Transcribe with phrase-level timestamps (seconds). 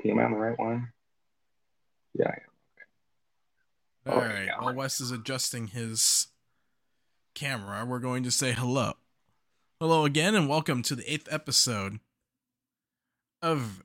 [0.00, 0.12] looking.
[0.12, 0.88] Am I on the right one?
[2.14, 2.28] Yeah.
[2.28, 4.12] I am.
[4.12, 4.48] All Oh, right.
[4.58, 6.28] While Wes is adjusting his
[7.34, 8.94] camera, we're going to say hello.
[9.78, 12.00] Hello again, and welcome to the eighth episode
[13.42, 13.82] of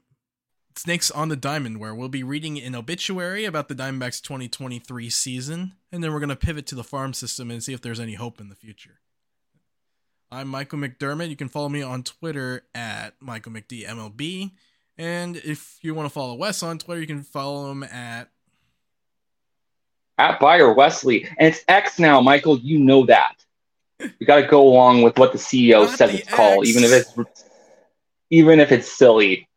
[0.76, 5.74] Snakes on the Diamond, where we'll be reading an obituary about the Diamondbacks 2023 season,
[5.92, 8.16] and then we're going to pivot to the farm system and see if there's any
[8.16, 9.00] hope in the future.
[10.32, 11.30] I'm Michael McDermott.
[11.30, 14.52] You can follow me on Twitter at Michael McDMLB.
[14.98, 18.30] And if you want to follow Wes on Twitter, you can follow him at
[20.18, 22.58] At Baier Wesley, and it's X now, Michael.
[22.58, 23.36] You know that.
[24.00, 26.84] You got to go along with what the CEO Not says the it's called, even
[26.84, 27.44] if it's
[28.30, 29.48] even if it's silly.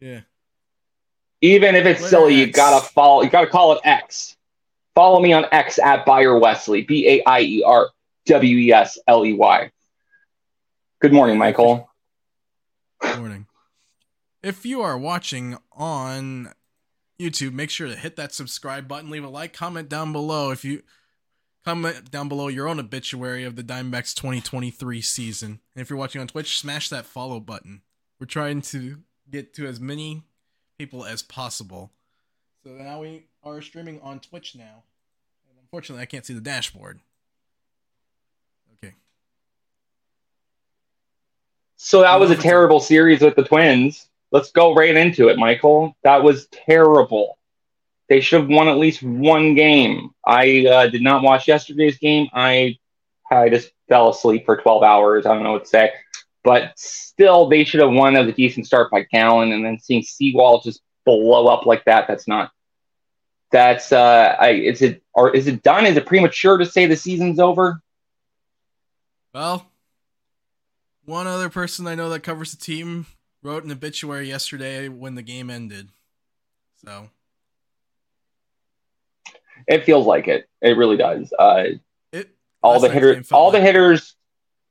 [0.00, 0.20] yeah.
[1.40, 2.56] Even if it's Twitter silly, you X.
[2.56, 3.22] gotta follow.
[3.22, 4.36] You gotta call it X.
[4.94, 6.82] Follow me on X at Baier Wesley.
[6.82, 7.88] B A I E R
[8.26, 9.70] W E S L E Y.
[11.00, 11.90] Good morning, Michael.
[13.00, 13.46] Good morning.
[14.42, 16.52] If you are watching on
[17.18, 20.64] YouTube, make sure to hit that subscribe button, leave a like, comment down below if
[20.64, 20.82] you
[21.64, 25.60] comment down below your own obituary of the Diamondbacks 2023 season.
[25.74, 27.82] And if you're watching on Twitch, smash that follow button.
[28.18, 28.98] We're trying to
[29.30, 30.24] get to as many
[30.76, 31.92] people as possible.
[32.64, 34.82] So now we are streaming on Twitch now.
[35.48, 37.00] And unfortunately, I can't see the dashboard.
[38.74, 38.94] Okay.
[41.76, 44.08] So that was a terrible series with the Twins.
[44.32, 45.94] Let's go right into it, Michael.
[46.04, 47.38] That was terrible.
[48.08, 50.10] They should have won at least one game.
[50.26, 52.28] I uh, did not watch yesterday's game.
[52.32, 52.78] I
[53.30, 55.26] I just fell asleep for 12 hours.
[55.26, 55.92] I don't know what to say.
[56.44, 60.02] But still, they should have won as a decent start by Gallen, And then seeing
[60.02, 62.50] Sewald just blow up like that, that's not.
[63.50, 65.84] That's uh, I is it or is it done?
[65.84, 67.82] Is it premature to say the season's over?
[69.34, 69.66] Well,
[71.04, 73.06] one other person I know that covers the team
[73.42, 75.90] wrote an obituary yesterday when the game ended.
[76.84, 77.10] So,
[79.66, 80.48] It feels like it.
[80.60, 81.32] It really does.
[81.38, 81.64] Uh,
[82.12, 82.30] it
[82.62, 84.16] all the hitters, all the hitters.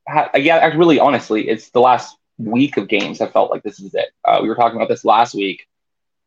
[0.07, 3.21] Ha- yeah, really, honestly, it's the last week of games.
[3.21, 4.09] I felt like this is it.
[4.25, 5.67] Uh, we were talking about this last week,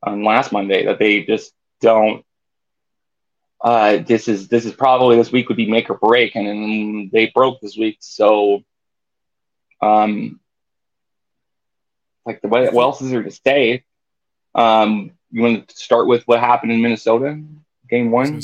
[0.02, 2.24] on last Monday, that they just don't.
[3.60, 7.10] Uh, this is this is probably this week would be make or break, and then
[7.12, 7.96] they broke this week.
[8.00, 8.62] So,
[9.80, 10.40] um,
[12.26, 13.84] like the what, what else is there to say?
[14.54, 17.40] Um, you want to start with what happened in Minnesota,
[17.88, 18.40] game one?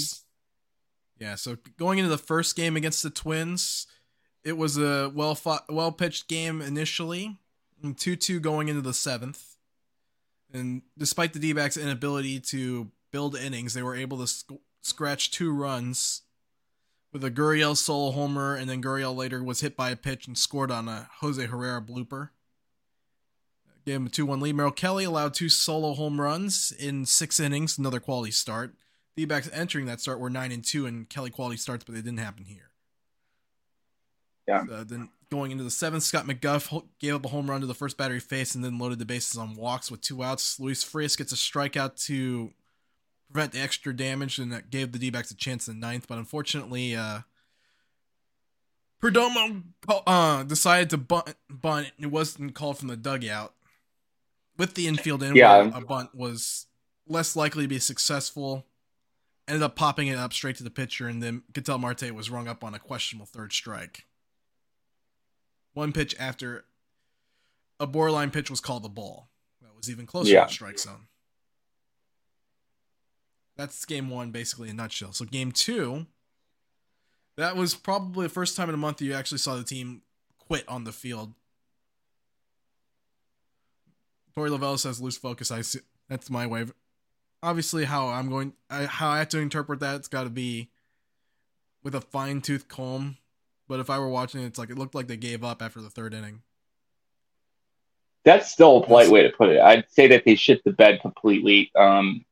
[1.19, 3.87] Yeah, so going into the first game against the Twins,
[4.43, 7.39] it was a well fought, well pitched game initially,
[7.83, 9.57] 2 2 going into the seventh.
[10.53, 15.53] And despite the D inability to build innings, they were able to sc- scratch two
[15.53, 16.23] runs
[17.13, 20.37] with a Gurriel solo homer, and then Gurriel later was hit by a pitch and
[20.37, 22.31] scored on a Jose Herrera blooper.
[23.87, 24.55] Gave him a 2 1 lead.
[24.55, 28.75] Merrill Kelly allowed two solo home runs in six innings, another quality start.
[29.17, 32.01] D backs entering that start were 9 and 2, and Kelly quality starts, but they
[32.01, 32.71] didn't happen here.
[34.47, 34.65] Yeah.
[34.71, 37.75] Uh, then going into the seventh, Scott McGough gave up a home run to the
[37.75, 40.59] first battery face and then loaded the bases on walks with two outs.
[40.59, 42.53] Luis Frias gets a strikeout to
[43.33, 46.07] prevent the extra damage, and that gave the D backs a chance in the ninth.
[46.09, 47.21] But unfortunately, uh,
[49.01, 51.93] Perdomo uh, decided to bunt, bunt.
[51.99, 53.55] It wasn't called from the dugout.
[54.61, 55.71] With the infield in, Yeah.
[55.75, 56.67] a bunt was
[57.07, 58.67] less likely to be successful.
[59.49, 62.47] Ended up popping it up straight to the pitcher, and then Ketel Marte was rung
[62.47, 64.05] up on a questionable third strike.
[65.73, 66.67] One pitch after
[67.79, 69.31] a borderline pitch was called the ball.
[69.63, 70.43] That was even closer Yeah.
[70.43, 71.09] to the strike zone.
[73.57, 75.15] That's game one, basically in a nutshell.
[75.15, 76.07] So game two,
[77.37, 80.03] that was probably the first time in a month you actually saw the team
[80.39, 81.33] quit on the field.
[84.41, 85.51] Torey Lovullo says loose focus.
[85.51, 86.63] I see, that's my way.
[86.63, 86.73] Of,
[87.43, 90.71] obviously, how I'm going, I, how I have to interpret that, it's got to be
[91.83, 93.19] with a fine tooth comb.
[93.69, 95.81] But if I were watching it, it's like it looked like they gave up after
[95.81, 96.43] the third inning.
[98.25, 99.61] That's still a polite way to put it.
[99.61, 101.71] I'd say that they shit the bed completely.
[101.75, 102.25] Um,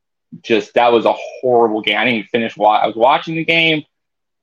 [0.43, 1.97] just that was a horrible game.
[1.97, 2.57] I didn't even finish.
[2.57, 3.85] Wa- I was watching the game.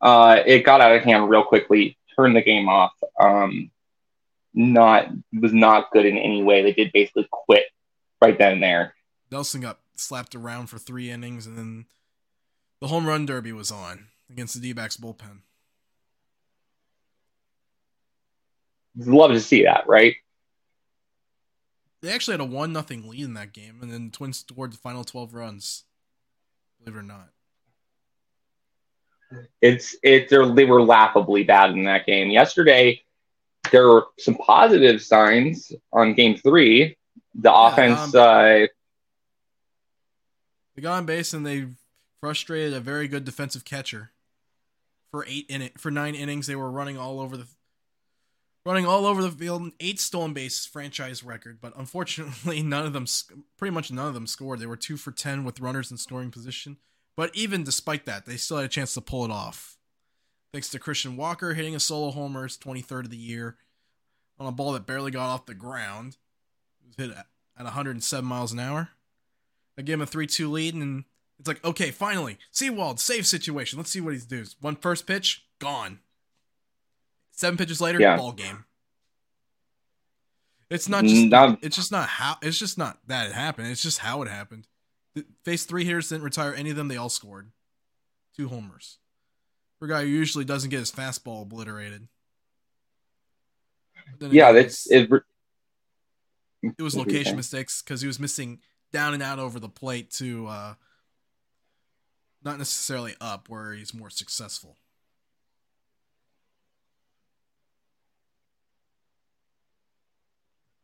[0.01, 1.97] Uh, it got out of hand real quickly.
[2.15, 2.93] Turned the game off.
[3.19, 3.69] Um,
[4.55, 6.63] not was not good in any way.
[6.63, 7.65] They did basically quit
[8.21, 8.95] right then and there.
[9.31, 11.85] Nelson got slapped around for three innings, and then
[12.79, 15.41] the home run derby was on against the D backs bullpen.
[18.97, 20.15] Love to see that, right?
[22.01, 24.71] They actually had a one nothing lead in that game, and then the Twins scored
[24.71, 25.83] the final twelve runs.
[26.79, 27.29] Believe it or not.
[29.61, 30.29] It's it.
[30.29, 33.01] They were laughably bad in that game yesterday.
[33.75, 36.95] There were some positive signs on Game Three.
[37.33, 38.15] the Yeah, offense.
[38.15, 38.67] um, uh,
[40.75, 41.65] They got on base and they
[42.21, 44.11] frustrated a very good defensive catcher.
[45.11, 47.47] For eight in it for nine innings, they were running all over the
[48.65, 49.69] running all over the field.
[49.81, 53.05] Eight stolen bases, franchise record, but unfortunately, none of them,
[53.57, 54.59] pretty much none of them scored.
[54.59, 56.77] They were two for ten with runners in scoring position.
[57.17, 59.75] But even despite that, they still had a chance to pull it off.
[60.53, 63.57] Thanks to Christian Walker hitting a solo homer, his 23rd of the year,
[64.39, 66.17] on a ball that barely got off the ground.
[66.81, 67.27] It was hit at
[67.57, 68.89] at 107 miles an hour.
[69.77, 71.05] I gave him a 3 2 lead, and
[71.39, 73.77] it's like, okay, finally, Sewald, save situation.
[73.77, 74.55] Let's see what he does.
[74.61, 75.99] One first pitch, gone.
[77.31, 78.17] Seven pitches later, Yeah.
[78.17, 78.65] ball game.
[80.69, 81.25] It's not mm, just.
[81.27, 82.37] Not- it's just not how.
[82.41, 83.67] It's just not that it happened.
[83.67, 84.67] It's just how it happened.
[85.43, 86.87] Faced three hitters, didn't retire any of them.
[86.87, 87.51] They all scored.
[88.35, 88.97] Two homers.
[89.79, 92.07] For a guy who usually doesn't get his fastball obliterated.
[94.19, 95.09] Yeah, that's it.
[96.61, 98.59] it was What were you location mistakes because he was missing
[98.91, 100.73] down and out over the plate to uh
[102.43, 104.77] not necessarily up where he's more successful.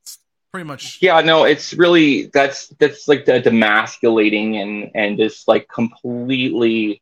[0.04, 0.18] It's
[0.52, 5.68] pretty much Yeah, no, it's really that's that's like the demasculating and and just like
[5.68, 7.02] completely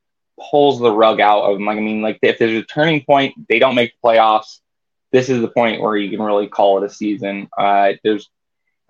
[0.51, 1.65] pulls the rug out of them.
[1.65, 4.59] Like I mean, like if there's a turning point, they don't make the playoffs.
[5.11, 7.49] This is the point where you can really call it a season.
[7.57, 8.29] Uh, there's,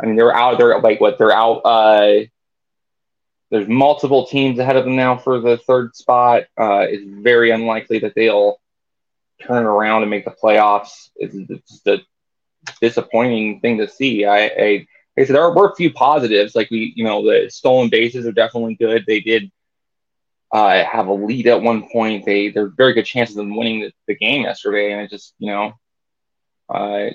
[0.02, 0.58] I mean, they're out.
[0.58, 1.18] They're like what?
[1.18, 1.62] They're out.
[1.66, 2.26] Uh,
[3.52, 6.44] there's multiple teams ahead of them now for the third spot.
[6.58, 8.60] Uh, it's very unlikely that they'll
[9.42, 11.10] turn around and make the playoffs.
[11.16, 12.00] It's, it's a
[12.82, 14.26] disappointing thing to see.
[14.26, 14.88] I, I,
[15.18, 16.56] I said, there were a few positives.
[16.56, 19.06] Like we, you know, the stolen bases are definitely good.
[19.08, 19.52] They did
[20.52, 22.26] uh, have a lead at one point.
[22.26, 25.34] They, there are very good chances of winning the, the game yesterday, and it just,
[25.40, 25.74] you know,
[26.70, 27.10] uh,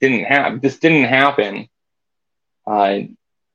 [0.00, 0.60] didn't have.
[0.60, 1.68] This didn't happen.
[2.66, 3.00] Uh,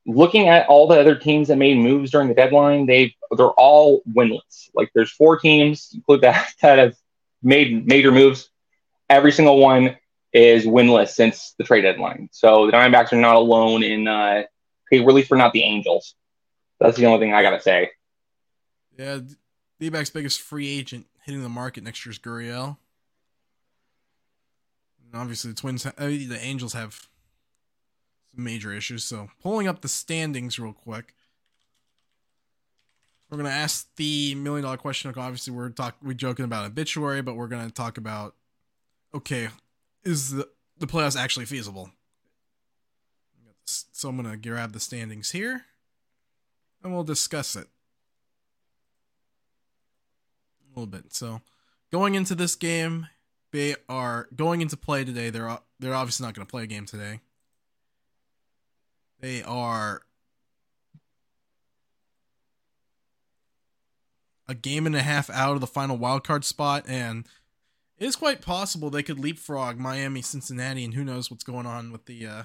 [0.06, 4.02] looking at all the other teams that made moves during the deadline, they they're all
[4.12, 4.70] winless.
[4.74, 6.96] Like there's four teams, include that that have
[7.44, 8.50] made major moves.
[9.10, 9.98] Every single one
[10.34, 12.30] is winless since the trade deadline.
[12.32, 14.08] So the Diamondbacks are not alone in.
[14.08, 14.44] Uh,
[14.88, 16.16] okay, at least we're not the Angels.
[16.80, 17.92] That's the only thing I gotta say.
[18.98, 19.20] yeah,
[19.80, 22.78] D-backs biggest free agent hitting the market next year's Gurriel.
[25.12, 27.08] And obviously the Twins ha- uh, the Angels have
[28.34, 29.04] some major issues.
[29.04, 31.14] So, pulling up the standings real quick.
[33.30, 35.14] We're gonna ask the million dollar question.
[35.16, 38.36] Obviously, we're talk we're joking about obituary, but we're gonna talk about
[39.14, 39.50] okay,
[40.04, 41.92] is the the playoffs actually feasible?
[43.66, 45.66] So I'm gonna grab the standings here,
[46.84, 47.68] and we'll discuss it
[50.66, 51.14] a little bit.
[51.14, 51.42] So,
[51.90, 53.08] going into this game,
[53.52, 55.30] they are going into play today.
[55.30, 57.20] They're they're obviously not gonna play a game today.
[59.20, 60.02] They are
[64.48, 67.26] a game and a half out of the final wild card spot, and
[67.98, 71.92] it is quite possible they could leapfrog Miami, Cincinnati, and who knows what's going on
[71.92, 72.44] with the uh,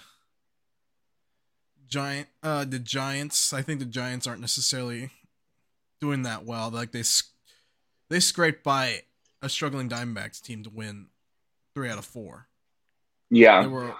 [1.89, 3.53] giant uh, the Giants.
[3.53, 5.11] I think the Giants aren't necessarily
[6.01, 6.71] doing that well.
[6.71, 7.03] Like they
[8.09, 9.03] they scraped by
[9.43, 11.07] a struggling Diamondbacks team to win
[11.75, 12.49] three out of four.
[13.31, 13.95] Yeah, They were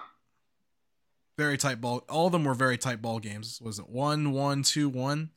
[1.37, 2.03] very tight ball.
[2.09, 3.61] All of them were very tight ball games.
[3.61, 5.31] Was it one, one, two, one?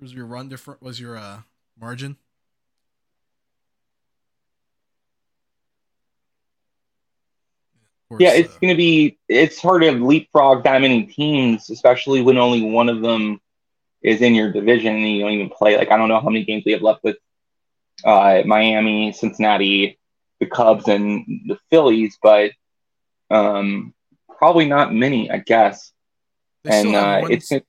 [0.00, 0.82] Was your run different?
[0.82, 1.40] Was your uh,
[1.78, 2.16] margin?
[8.08, 9.18] Course, yeah, it's uh, gonna be.
[9.28, 13.40] It's hard to leapfrog that many teams, especially when only one of them
[14.02, 15.76] is in your division and you don't even play.
[15.76, 17.16] Like I don't know how many games we have left with
[18.04, 19.98] uh, Miami, Cincinnati,
[20.40, 22.52] the Cubs, and the Phillies, but
[23.30, 23.94] um,
[24.38, 25.92] probably not many, I guess.
[26.62, 27.60] they still and have uh, one- it's Yeah,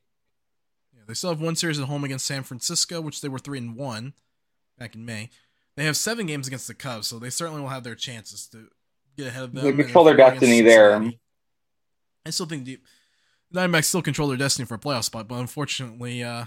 [1.07, 3.75] they still have one series at home against San Francisco, which they were three and
[3.75, 4.13] one
[4.77, 5.29] back in May.
[5.75, 8.67] They have seven games against the Cubs, so they certainly will have their chances to
[9.17, 9.63] get ahead of them.
[9.63, 11.01] They control their destiny there.
[12.25, 12.79] I still think the
[13.51, 16.45] the Diamondbacks still control their destiny for a playoff spot, but unfortunately, uh,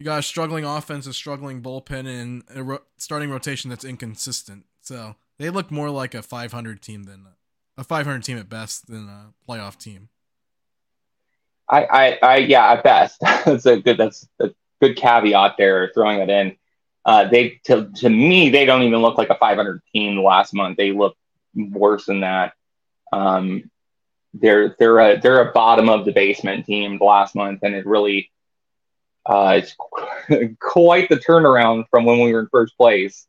[0.00, 4.64] you got a struggling offense, a struggling bullpen, and a ro- starting rotation that's inconsistent.
[4.80, 7.26] So they look more like a 500 team than
[7.76, 10.08] a 500 team at best than a playoff team.
[11.68, 13.20] I, I, I, yeah, at best.
[13.20, 13.98] that's a good.
[13.98, 15.90] That's a good caveat there.
[15.92, 16.56] Throwing that in.
[17.04, 20.78] Uh, they to to me, they don't even look like a 500 team last month.
[20.78, 21.14] They look
[21.54, 22.54] worse than that.
[23.12, 23.70] Um,
[24.32, 28.30] they're they're a they're a bottom of the basement team last month, and it really
[29.26, 29.74] uh, it's
[30.60, 33.26] quite the turnaround from when we were in first place.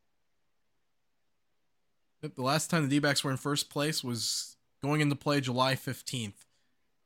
[2.22, 5.74] The last time the D backs were in first place was going into play July
[5.76, 6.46] 15th.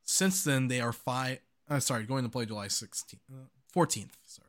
[0.02, 1.38] Since then, they are five.
[1.68, 4.10] Uh, sorry, going to play July 16th, uh, 14th.
[4.26, 4.48] Sorry,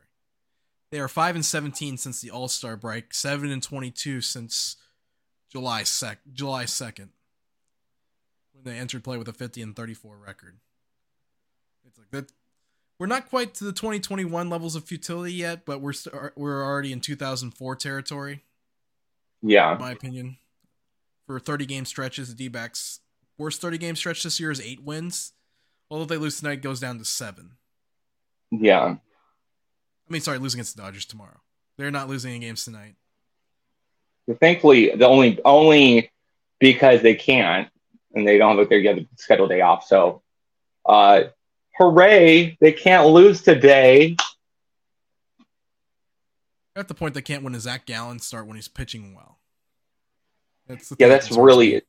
[0.90, 3.14] they are five and 17 since the All Star break.
[3.14, 4.76] Seven and 22 since
[5.50, 7.08] July sec July 2nd
[8.52, 10.58] when they entered play with a 50 and 34 record.
[11.86, 12.32] It's like that.
[12.98, 16.92] We're not quite to the 2021 levels of futility yet, but we're st- we're already
[16.92, 18.44] in 2004 territory.
[19.40, 20.38] Yeah, in my opinion.
[21.26, 23.00] For 30 game stretches, the D-backs
[23.36, 25.32] worst 30 game stretch this year is eight wins.
[25.90, 27.52] Although they lose tonight, it goes down to seven.
[28.50, 28.96] Yeah.
[28.96, 31.40] I mean, sorry, losing against the Dodgers tomorrow.
[31.76, 32.94] They're not losing any games tonight.
[34.40, 36.10] Thankfully, the only only
[36.58, 37.68] because they can't
[38.14, 39.86] and they don't have their scheduled day off.
[39.86, 40.22] So,
[40.84, 41.24] uh,
[41.78, 42.56] hooray!
[42.60, 44.16] They can't lose today.
[46.76, 49.38] At the point they can't win a Zach Gallen start when he's pitching well.
[50.66, 51.82] That's yeah, that's really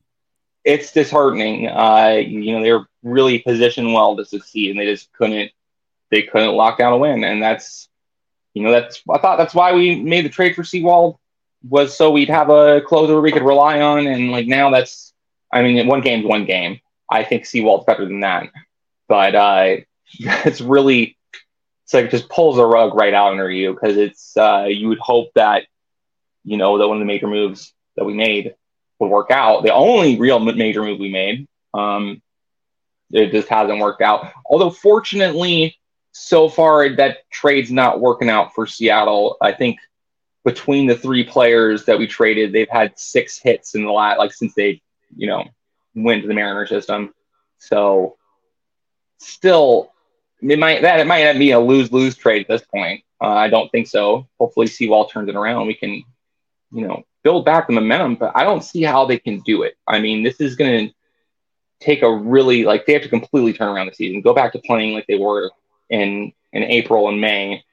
[0.63, 1.67] it's disheartening.
[1.67, 5.51] Uh, you know, they're really positioned well to succeed, and they just couldn't
[6.12, 7.89] they couldn't lock down a win, and that's
[8.53, 11.17] you know that's I thought that's why we made the trade for Sewald
[11.67, 15.13] was so we'd have a closer we could rely on, and like now that's
[15.51, 16.79] I mean one game's one game.
[17.12, 18.50] I think Sewald's better than that,
[19.10, 19.75] but uh,
[20.20, 21.18] it's really
[21.84, 24.88] it's like it just pulls the rug right out under you because it's uh, you
[24.88, 25.63] would hope that
[26.46, 28.54] you know that one of the major moves that we made
[29.00, 29.63] would work out.
[29.63, 32.22] The only real major move we made, um,
[33.12, 34.32] it just hasn't worked out.
[34.46, 35.75] Although fortunately,
[36.12, 39.38] so far that trade's not working out for Seattle.
[39.42, 39.80] I think
[40.46, 44.32] between the three players that we traded, they've had six hits in the last like
[44.32, 44.80] since they
[45.16, 45.44] you know
[45.96, 47.16] went to the Mariner system.
[47.58, 48.19] So
[49.20, 49.94] still,
[50.42, 53.04] it might that it might not be a lose lose trade at this point.
[53.22, 54.28] Uh, I don't think so.
[54.40, 55.68] Hopefully, Sewald turns it around.
[55.68, 56.04] We can,
[56.72, 59.76] you know, build back the momentum, but I don't see how they can do it.
[59.88, 60.94] I mean, this is going to
[61.80, 64.60] take a really like they have to completely turn around the season, go back to
[64.60, 65.52] playing like they were
[65.90, 67.64] in in April and May.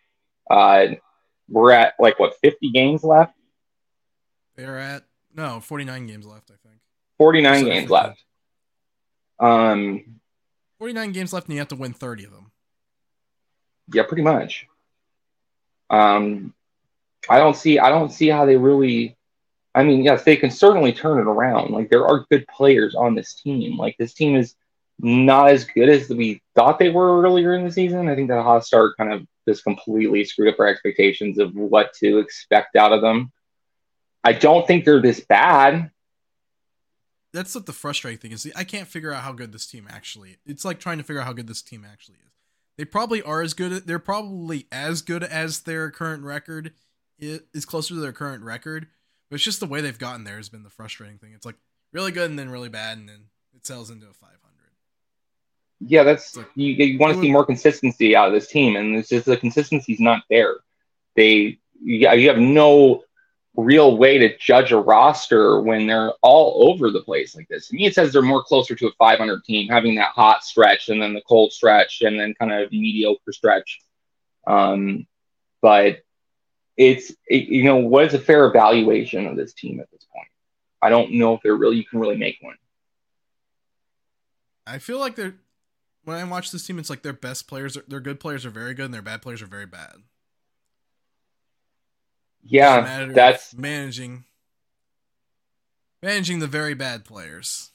[0.50, 0.88] Uh,
[1.48, 3.34] we're at like what 50 games left.
[4.56, 6.80] They're at no 49 games left, I think.
[7.18, 8.22] 49 games left.
[9.38, 10.15] Um,
[10.78, 12.50] 49 games left, and you have to win 30 of them.
[13.92, 14.66] Yeah, pretty much.
[15.88, 16.52] Um,
[17.30, 19.16] I don't see I don't see how they really
[19.76, 21.70] I mean, yes, they can certainly turn it around.
[21.70, 23.76] Like there are good players on this team.
[23.76, 24.54] Like this team is
[24.98, 28.08] not as good as we thought they were earlier in the season.
[28.08, 31.92] I think that hot start kind of just completely screwed up our expectations of what
[31.94, 33.30] to expect out of them.
[34.24, 35.90] I don't think they're this bad.
[37.36, 38.50] That's what the frustrating thing is.
[38.56, 40.36] I can't figure out how good this team actually.
[40.46, 42.32] It's like trying to figure out how good this team actually is.
[42.76, 43.86] They probably are as good.
[43.86, 46.72] They're probably as good as their current record
[47.18, 48.88] is closer to their current record
[49.28, 51.32] but it's just the way they've gotten there has been the frustrating thing.
[51.34, 51.56] It's like
[51.92, 53.24] really good and then really bad, and then
[53.54, 54.38] it sells into a 500.
[55.80, 58.96] Yeah, that's like, you, you want to see more consistency out of this team, and
[58.96, 60.56] it's just the consistency's not there.
[61.16, 63.02] They, you, you have no
[63.56, 67.68] real way to judge a roster when they're all over the place like this.
[67.68, 70.88] To me, it says they're more closer to a 500 team, having that hot stretch
[70.88, 73.80] and then the cold stretch and then kind of mediocre stretch.
[74.46, 75.06] Um,
[75.62, 76.02] but
[76.76, 80.28] it's it, you know what is a fair evaluation of this team at this point?
[80.82, 82.56] I don't know if they're really you can really make one.
[84.66, 85.36] I feel like they're
[86.04, 88.50] when I watch this team, it's like their best players, are, their good players are
[88.50, 89.96] very good, and their bad players are very bad.
[92.48, 94.24] Yeah, that's managing
[96.02, 97.72] managing the very bad players.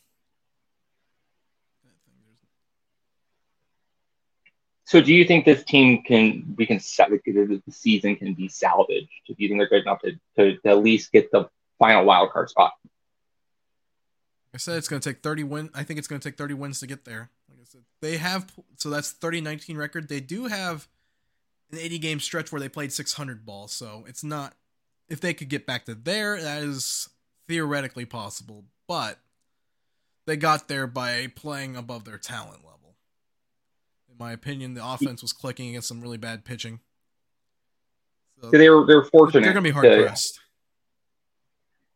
[4.85, 9.09] So, do you think this team can we can the season can be salvaged?
[9.25, 11.49] Do you think they're good enough to, to, to at least get the
[11.79, 12.73] final wild card spot?
[14.53, 15.69] I said it's going to take 30 win.
[15.73, 17.29] I think it's going to take 30 wins to get there.
[17.49, 20.09] Like I said, they have so that's 30-19 record.
[20.09, 20.89] They do have
[21.71, 23.71] an 80 game stretch where they played 600 balls.
[23.71, 24.55] So it's not
[25.11, 27.09] if they could get back to there, that is
[27.47, 28.63] theoretically possible.
[28.87, 29.19] But
[30.25, 32.95] they got there by playing above their talent level
[34.09, 34.73] In my opinion.
[34.73, 36.79] The offense was clicking against some really bad pitching.
[38.41, 39.43] So they were they're fortunate.
[39.43, 40.39] They're going to be hard to, pressed.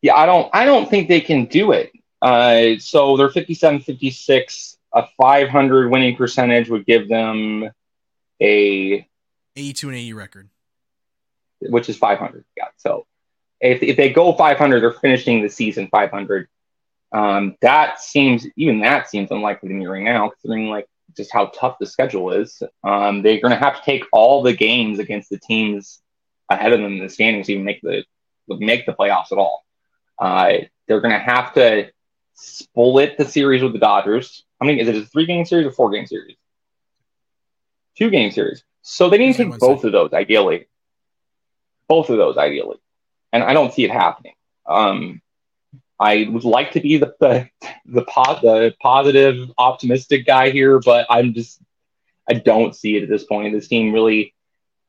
[0.02, 1.92] Yeah, I don't I don't think they can do it.
[2.22, 7.70] Uh, so they're 57 56 a 500 winning percentage would give them
[8.42, 9.08] a
[9.56, 10.50] 82 and 80 record
[11.62, 13.06] which is 500 yeah so
[13.62, 16.48] if, if they go 500 they're finishing the season 500
[17.12, 21.48] um, that seems even that seems unlikely to me right now considering like just how
[21.48, 22.62] tough the schedule is.
[22.84, 26.02] Um, they're going to have to take all the games against the teams
[26.50, 28.04] ahead of them in the standings to even make the
[28.48, 29.66] make the playoffs at all.
[30.20, 30.54] Uh,
[30.88, 31.90] they're going to have to
[32.36, 34.44] split the series with the Dodgers.
[34.60, 34.96] How many is it?
[34.96, 36.38] A three game series or four game series?
[37.98, 38.64] Two game series.
[38.82, 40.68] So they need to take both of those ideally.
[41.88, 42.78] Both of those ideally,
[43.32, 44.34] and I don't see it happening.
[44.66, 45.22] Um,
[46.00, 47.50] I would like to be the the
[47.86, 51.62] the, po- the positive, optimistic guy here, but I'm just
[52.30, 53.54] I don't see it at this point.
[53.54, 54.34] This team really,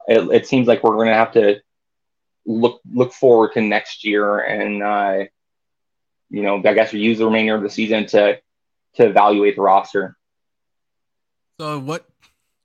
[0.09, 1.61] it, it seems like we're going to have to
[2.47, 5.25] look look forward to next year, and uh,
[6.31, 8.41] you know, I guess we use the remainder of the season to
[8.95, 10.17] to evaluate the roster.
[11.61, 12.07] So what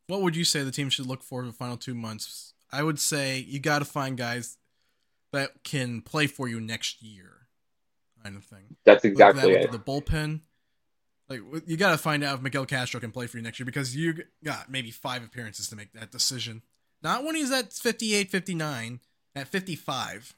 [0.07, 2.53] what would you say the team should look for the final two months?
[2.71, 4.57] I would say you got to find guys
[5.31, 7.47] that can play for you next year,
[8.23, 8.75] kind of thing.
[8.85, 9.71] That's exactly it.
[9.71, 10.41] The bullpen,
[11.29, 13.65] like you got to find out if Miguel Castro can play for you next year
[13.65, 16.61] because you got maybe five appearances to make that decision.
[17.03, 18.99] Not when he's at 58, 59,
[19.35, 20.35] at 55.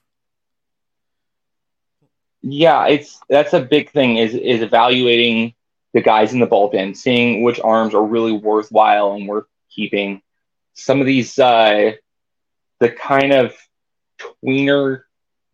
[2.42, 5.54] Yeah, it's that's a big thing is is evaluating
[5.94, 10.22] the guys in the bullpen, seeing which arms are really worthwhile and worth keeping.
[10.74, 11.94] Some of these uh
[12.84, 13.56] the kind of
[14.20, 15.04] tweener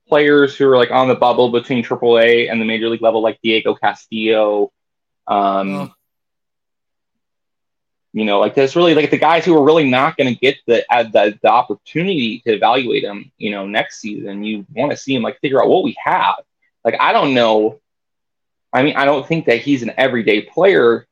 [0.07, 3.39] players who are like on the bubble between AAA and the major league level, like
[3.43, 4.71] Diego Castillo,
[5.27, 5.93] um, oh.
[8.11, 10.57] You know, like there's really like the guys who are really not going to get
[10.65, 13.31] the, uh, the the opportunity to evaluate them.
[13.37, 16.37] You know, next season you want to see him like figure out what we have.
[16.83, 17.79] Like I don't know.
[18.73, 21.05] I mean, I don't think that he's an everyday player,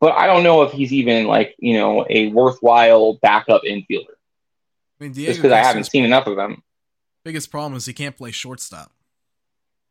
[0.00, 4.16] but I don't know if he's even like you know a worthwhile backup infielder.
[5.00, 6.62] I mean, Diego just because I haven't seen enough of him.
[7.24, 8.92] Biggest problem is he can't play shortstop.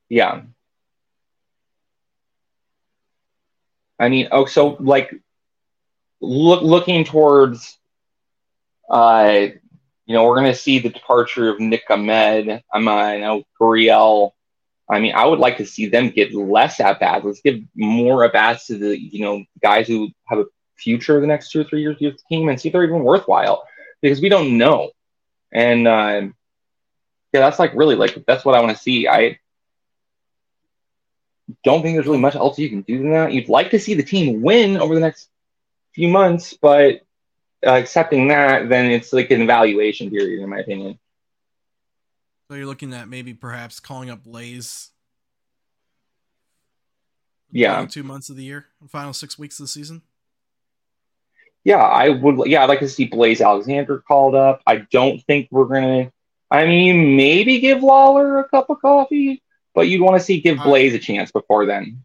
[0.07, 0.41] Yeah,
[3.99, 5.13] I mean, oh, so like
[6.21, 7.77] look looking towards,
[8.89, 9.47] uh,
[10.05, 12.63] you know, we're going to see the departure of Nick Ahmed.
[12.73, 14.31] I'm, uh, I know Gurriel.
[14.89, 17.25] I mean, I would like to see them get less at bats.
[17.25, 20.45] Let's give more at bats to the, you know, guys who have a
[20.77, 23.03] future the next two or three years with the team and see if they're even
[23.03, 23.63] worthwhile
[24.01, 24.89] because we don't know.
[25.51, 26.21] And, uh,
[27.33, 29.07] yeah, that's like really like, that's what I want to see.
[29.07, 29.39] I,
[31.63, 33.33] don't think there's really much else you can do than that.
[33.33, 35.29] You'd like to see the team win over the next
[35.93, 37.01] few months, but
[37.65, 40.99] uh, accepting that, then it's like an evaluation period, in my opinion.
[42.47, 44.91] So you're looking at maybe perhaps calling up Blaze.
[47.51, 50.03] Yeah, two months of the year, final six weeks of the season.
[51.63, 52.47] Yeah, I would.
[52.47, 54.61] Yeah, I'd like to see Blaze Alexander called up.
[54.65, 56.11] I don't think we're gonna.
[56.51, 59.43] I mean, maybe give Lawlar a cup of coffee
[59.79, 62.03] but you'd want to see give Blaze a chance before then.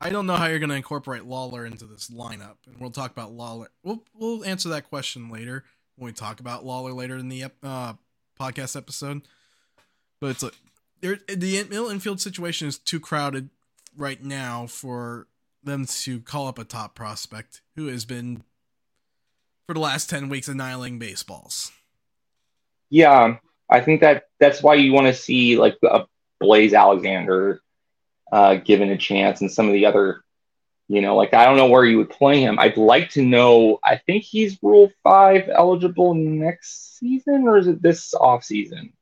[0.00, 3.10] I don't know how you're going to incorporate Lawlar into this lineup, and we'll talk
[3.10, 3.66] about Lawlar.
[3.82, 5.64] We'll we'll answer that question later
[5.96, 7.94] when we talk about Lawlar later in the uh,
[8.40, 9.22] podcast episode.
[10.20, 10.50] But it's a
[11.02, 13.50] the middle infield situation is too crowded
[13.96, 15.26] right now for
[15.62, 18.44] them to call up a top prospect who has been
[19.68, 21.70] for the last 10 weeks annihilating baseballs.
[22.88, 23.36] Yeah,
[23.70, 26.06] I think that that's why you want to see like a
[26.40, 27.60] Blaze Alexander
[28.32, 30.22] uh, given a chance and some of the other,
[30.88, 32.58] you know, like I don't know where you would play him.
[32.58, 33.78] I'd like to know.
[33.84, 38.94] I think he's Rule Five eligible next season, or is it this off season?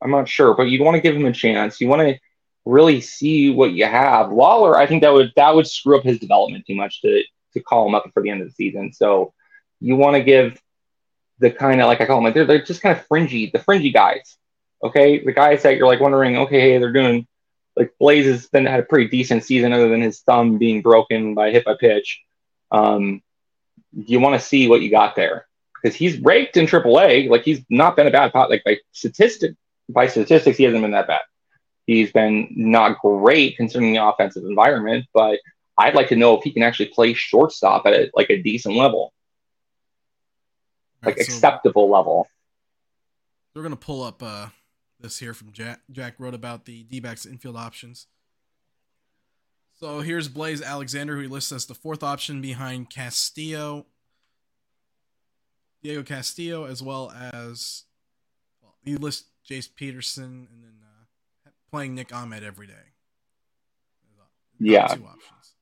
[0.00, 1.78] I'm not sure, but you'd want to give him a chance.
[1.78, 2.18] You want to
[2.64, 4.28] really see what you have.
[4.28, 7.60] Lawlar, I think that would that would screw up his development too much to to
[7.60, 8.94] call him up for the end of the season.
[8.94, 9.34] So
[9.80, 10.60] you want to give
[11.38, 13.58] the kind of like I call them like they're they're just kind of fringy, the
[13.58, 14.36] fringy guys.
[14.82, 17.26] Okay, the guys that you're like wondering, okay, hey, they're doing
[17.76, 21.34] like Blaze has been had a pretty decent season other than his thumb being broken
[21.34, 22.22] by hit by pitch.
[22.70, 23.22] Um,
[23.92, 25.46] you want to see what you got there
[25.82, 27.28] because he's raked in AAA.
[27.28, 28.50] Like he's not been a bad pot.
[28.50, 29.54] Like by statistic
[29.88, 31.22] by statistics, he hasn't been that bad.
[31.86, 35.38] He's been not great considering the offensive environment, but
[35.78, 38.74] I'd like to know if he can actually play shortstop at a, like a decent
[38.74, 39.12] level,
[41.06, 42.28] like right, so acceptable level.
[43.54, 44.48] We're gonna pull up uh,
[45.00, 45.80] this here from Jack.
[45.90, 48.06] Jack wrote about the D backs infield options.
[49.78, 53.86] So here's Blaze Alexander, who he lists as the fourth option behind Castillo,
[55.82, 57.84] Diego Castillo, as well as
[58.62, 62.74] well, he lists Jace Peterson and then uh, playing Nick Ahmed every day.
[64.58, 64.86] Yeah.
[64.86, 65.54] Two options.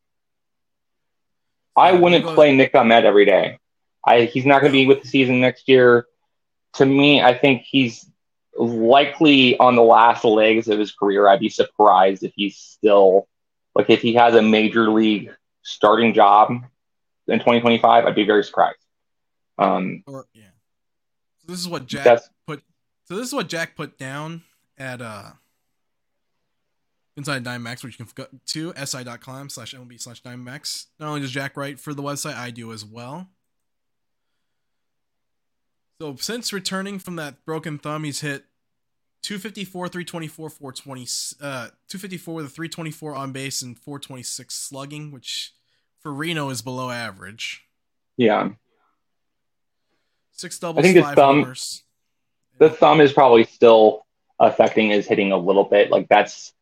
[1.76, 3.58] I wouldn't play Nick Ahmed every day.
[4.06, 6.06] I he's not going to be with the season next year.
[6.74, 8.08] To me, I think he's
[8.56, 11.28] likely on the last legs of his career.
[11.28, 13.28] I'd be surprised if he's still
[13.74, 15.30] like if he has a major league
[15.62, 16.50] starting job
[17.28, 18.04] in 2025.
[18.04, 18.78] I'd be very surprised.
[19.58, 20.44] Um, or yeah.
[21.40, 22.62] So this is what Jack put.
[23.04, 24.42] So this is what Jack put down
[24.78, 25.30] at uh
[27.16, 30.86] inside Diamondbacks, which you can go to si.com slash MLB slash Diamondbacks.
[30.98, 33.28] Not only does Jack write for the website, I do as well.
[36.00, 38.44] So since returning from that broken thumb, he's hit
[39.22, 41.02] 254, 324, 420,
[41.40, 45.52] uh, 254 with a 324 on base and 426 slugging, which
[46.00, 47.62] for Reno is below average.
[48.16, 48.50] Yeah.
[50.32, 51.84] Six doubles, I think five thumb, homers.
[52.58, 54.04] the thumb is probably still
[54.40, 55.90] affecting his hitting a little bit.
[55.90, 56.52] Like that's,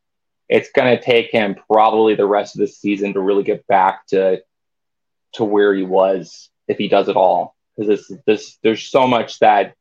[0.48, 4.06] it's going to take him probably the rest of the season to really get back
[4.08, 4.42] to,
[5.32, 7.56] to where he was if he does it all.
[7.76, 9.74] Because this, this, there's so much that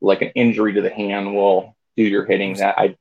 [0.00, 2.96] like an injury to the hand will do your hitting that I,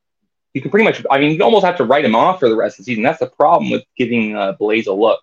[0.54, 2.56] you can pretty much, I mean, you almost have to write him off for the
[2.56, 3.04] rest of the season.
[3.04, 5.22] That's the problem with giving uh, Blaze a look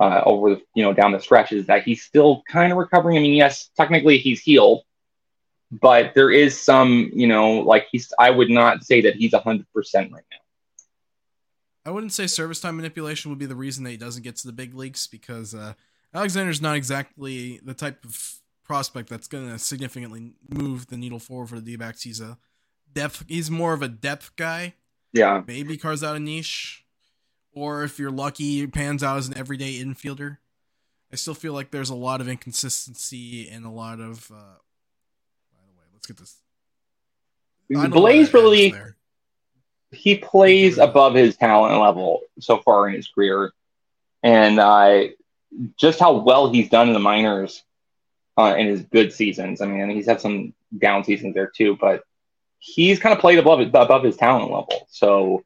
[0.00, 3.18] uh, over the, you know down the stretch is that he's still kind of recovering.
[3.18, 4.82] I mean, yes, technically he's healed,
[5.70, 8.12] but there is some you know like he's.
[8.18, 10.38] I would not say that he's hundred percent right now.
[11.84, 14.46] I wouldn't say service time manipulation would be the reason that he doesn't get to
[14.46, 15.74] the big leagues because uh,
[16.14, 21.48] Alexander's not exactly the type of prospect that's going to significantly move the needle forward
[21.48, 22.02] for the D-backs.
[22.02, 22.38] He's a
[22.92, 23.24] depth.
[23.28, 24.74] He's more of a depth guy.
[25.12, 26.84] Yeah, maybe carves out a niche
[27.52, 30.38] or if you're lucky, pans out as an everyday infielder.
[31.12, 34.30] I still feel like there's a lot of inconsistency and a lot of.
[34.30, 34.58] Uh,
[35.52, 36.36] by the way, let's get this.
[37.90, 38.74] Blaze really,
[39.90, 43.52] he plays above his talent level so far in his career,
[44.22, 45.04] and uh,
[45.76, 47.62] just how well he's done in the minors
[48.38, 49.60] uh, in his good seasons.
[49.60, 52.04] I mean, he's had some down seasons there too, but
[52.58, 54.86] he's kind of played above above his talent level.
[54.88, 55.44] So,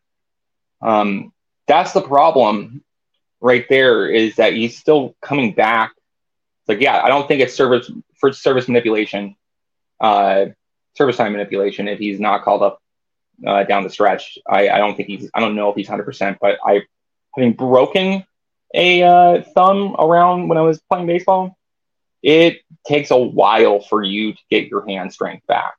[0.83, 1.33] um,
[1.67, 2.83] that's the problem
[3.41, 5.93] right there is that he's still coming back.
[6.63, 9.37] It's like, yeah, I don't think it's service for service manipulation,
[10.01, 10.47] uh,
[10.95, 12.83] service time manipulation if he's not called up
[13.47, 14.39] uh, down the stretch.
[14.49, 16.83] I, I don't think he's, I don't know if he's 100%, but I,
[17.37, 18.25] having broken
[18.75, 21.57] a uh, thumb around when I was playing baseball,
[22.23, 25.75] it takes a while for you to get your hand strength back.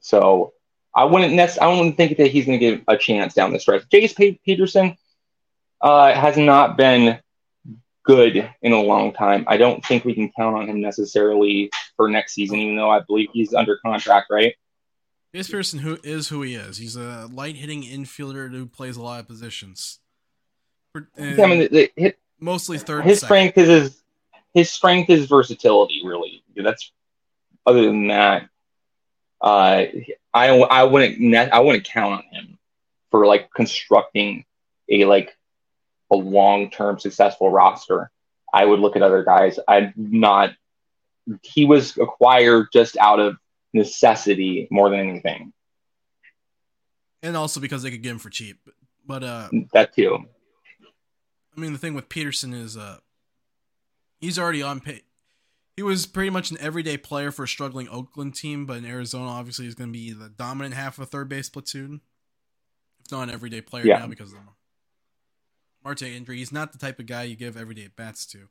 [0.00, 0.54] So
[0.94, 3.60] I wouldn't nec- I wouldn't think that he's going to get a chance down the
[3.60, 3.84] stretch.
[3.88, 4.96] Jace Peterson
[5.80, 7.20] uh, has not been
[8.02, 9.44] good in a long time.
[9.46, 13.00] I don't think we can count on him necessarily for next season, even though I
[13.00, 14.54] believe he's under contract, right?
[15.34, 16.78] Jace Peterson who is who he is.
[16.78, 20.00] He's a light hitting infielder who plays a lot of positions.
[20.94, 23.04] I mean, the, the, mostly third.
[23.04, 24.02] His strength is his
[24.54, 26.02] his strength is versatility.
[26.04, 26.90] Really, that's
[27.66, 28.48] other than that.
[29.40, 29.86] Uh,
[30.34, 32.58] I I wouldn't I wouldn't count on him
[33.10, 34.44] for like constructing
[34.90, 35.36] a like
[36.10, 38.10] a long term successful roster.
[38.52, 39.58] I would look at other guys.
[39.68, 40.54] I'm not.
[41.42, 43.36] He was acquired just out of
[43.72, 45.52] necessity more than anything,
[47.22, 48.58] and also because they could get him for cheap.
[49.06, 50.26] But uh, that too.
[51.56, 52.98] I mean, the thing with Peterson is uh,
[54.20, 55.02] he's already on pay
[55.80, 59.30] he was pretty much an everyday player for a struggling Oakland team, but in Arizona,
[59.30, 62.02] obviously, he's going to be the dominant half of a third base platoon.
[63.02, 64.00] If not an everyday player yeah.
[64.00, 64.44] now because of the
[65.82, 66.36] Marte injury.
[66.36, 68.48] He's not the type of guy you give everyday bats to.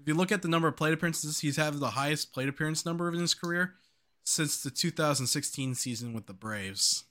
[0.00, 2.84] If you look at the number of plate appearances, he's had the highest plate appearance
[2.84, 3.74] number in his career
[4.24, 7.04] since the 2016 season with the Braves.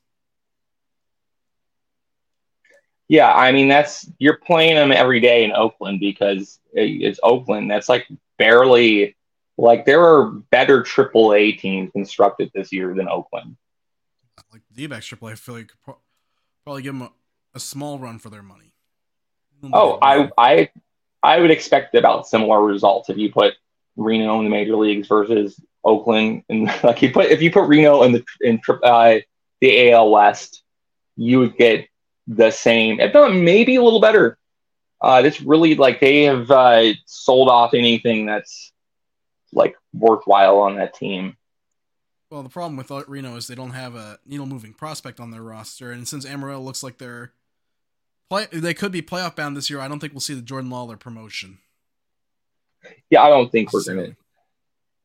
[3.08, 7.70] Yeah, I mean that's you're playing them every day in Oakland because it's Oakland.
[7.70, 9.16] That's like barely
[9.58, 13.58] like there are better AAA teams constructed this year than Oakland.
[14.52, 15.98] Like the D-backs AAA, I feel like pro-
[16.64, 17.12] probably give them a,
[17.54, 18.74] a, small run for their money.
[19.72, 20.70] Oh, I I
[21.24, 23.54] I would expect about similar results if you put
[23.96, 28.04] Reno in the major leagues versus Oakland, and like you put if you put Reno
[28.04, 29.16] in the in uh,
[29.62, 30.64] the AL West,
[31.16, 31.88] you would get
[32.28, 34.38] the same, if not maybe a little better.
[35.02, 38.72] Uh, it's really like they have uh, sold off anything that's
[39.54, 41.38] like worthwhile on that team.
[42.32, 45.44] Well, the problem with Reno is they don't have a needle moving prospect on their
[45.44, 47.34] roster, and since Amarillo looks like they're
[48.30, 49.80] play, they could be playoff bound this year.
[49.80, 51.60] I don't think we'll see the Jordan Lawlar promotion.
[53.10, 54.16] Yeah, I don't think we're gonna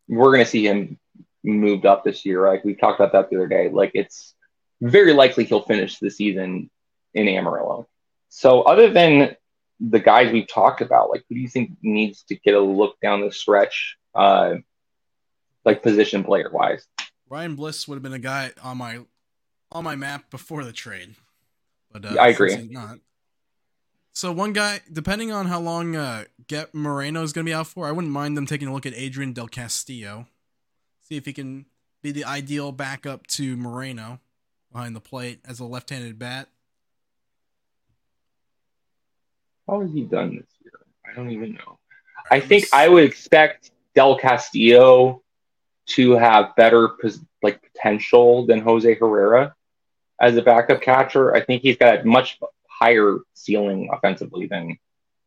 [0.08, 0.98] we're gonna see him
[1.42, 2.46] moved up this year.
[2.48, 3.68] Like we talked about that the other day.
[3.68, 4.34] Like it's
[4.80, 6.70] very likely he'll finish the season
[7.14, 7.88] in Amarillo.
[8.28, 9.36] So other than
[9.80, 13.00] the guys we've talked about, like who do you think needs to get a look
[13.00, 14.54] down the stretch uh,
[15.64, 16.86] like position player wise.
[17.28, 19.00] Ryan Bliss would have been a guy on my
[19.72, 21.14] on my map before the trade,
[21.92, 22.56] but uh, I agree.
[22.70, 22.98] Not.
[24.12, 27.68] So one guy, depending on how long uh, Get Moreno is going to be out
[27.68, 30.26] for, I wouldn't mind them taking a look at Adrian Del Castillo,
[31.02, 31.66] see if he can
[32.02, 34.20] be the ideal backup to Moreno.
[34.72, 36.48] behind the plate as a left-handed bat.
[39.70, 40.72] How has he done this year?
[41.06, 41.78] I don't even know.
[42.28, 45.22] I think I would expect Del Castillo
[45.90, 46.88] to have better
[47.40, 49.54] like potential than Jose Herrera
[50.20, 51.34] as a backup catcher.
[51.36, 54.76] I think he's got a much higher ceiling offensively than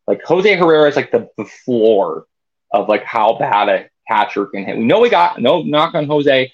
[0.08, 2.26] like Jose Herrera is like the, the floor
[2.72, 4.78] of like how bad a catcher can hit.
[4.78, 6.52] We know we got no knock on Jose,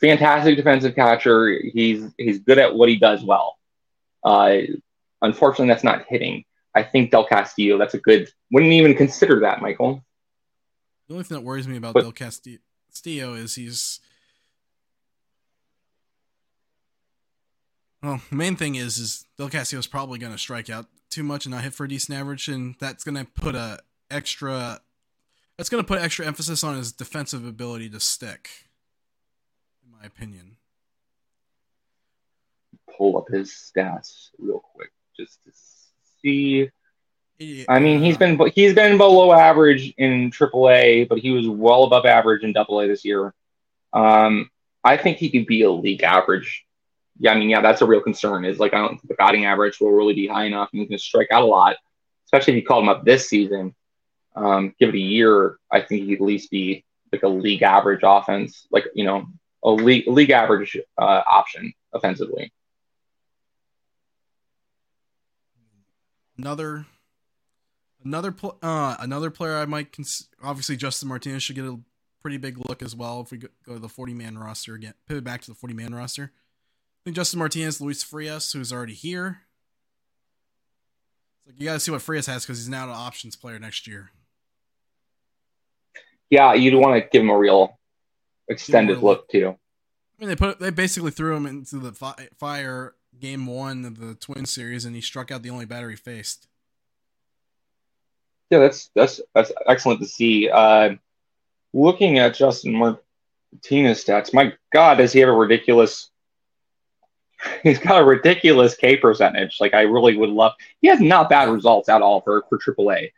[0.00, 1.50] fantastic defensive catcher.
[1.50, 3.58] He's he's good at what he does well.
[4.24, 4.56] Uh,
[5.20, 6.44] unfortunately, that's not hitting.
[6.74, 7.78] I think Del Castillo.
[7.78, 8.28] That's a good.
[8.50, 10.04] Wouldn't even consider that, Michael.
[11.08, 14.00] The only thing that worries me about but, Del Castillo is he's.
[18.02, 21.22] Well, the main thing is is Del Castillo is probably going to strike out too
[21.22, 23.80] much and not hit for a decent average, and that's going to put a
[24.10, 24.80] extra.
[25.56, 28.48] That's going to put extra emphasis on his defensive ability to stick,
[29.84, 30.56] in my opinion.
[32.96, 35.50] Pull up his stats real quick just to
[36.22, 36.70] see.
[37.68, 42.04] I mean, he's been he's been below average in AAA, but he was well above
[42.04, 43.32] average in AA this year.
[43.92, 44.50] Um,
[44.84, 46.64] I think he could be a league average.
[47.18, 48.44] Yeah, I mean, yeah, that's a real concern.
[48.44, 50.88] Is like I don't think the batting average will really be high enough, and he's
[50.88, 51.76] going to strike out a lot,
[52.26, 53.74] especially if you call him up this season.
[54.36, 58.00] Um, give it a year, I think he'd at least be like a league average
[58.02, 59.26] offense, like you know,
[59.64, 62.52] a league league average uh, option offensively.
[66.40, 66.86] Another
[68.04, 71.78] another pl- uh, another player I might cons- obviously Justin Martinez should get a
[72.22, 74.94] pretty big look as well if we go, go to the 40 man roster again.
[75.06, 76.32] Pivot back to the 40 man roster.
[76.34, 79.40] I think Justin Martinez, Luis Frias, who's already here.
[81.38, 83.58] It's like you got to see what Frias has because he's now an options player
[83.58, 84.10] next year.
[86.28, 87.78] Yeah, you'd want to give him a real
[88.48, 89.48] extended real look too.
[89.48, 93.98] I mean, they put they basically threw him into the fi- fire game one of
[93.98, 96.48] the Twin Series, and he struck out the only batter he faced.
[98.50, 100.50] Yeah, that's that's that's excellent to see.
[100.50, 100.94] Uh,
[101.72, 106.10] looking at Justin Martinez stats, my God, does he have a ridiculous?
[107.62, 109.58] He's got a ridiculous K percentage.
[109.60, 110.52] Like I really would love.
[110.80, 113.12] He has not bad results at all for for AAA.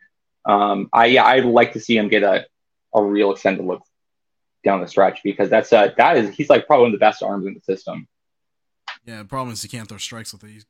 [0.45, 2.45] Um, I yeah, I'd like to see him get a
[2.93, 3.81] a real extended look
[4.63, 7.23] down the stretch because that's uh that is he's like probably one of the best
[7.23, 8.07] arms in the system.
[9.05, 10.65] Yeah, the problem is he can't throw strikes with it.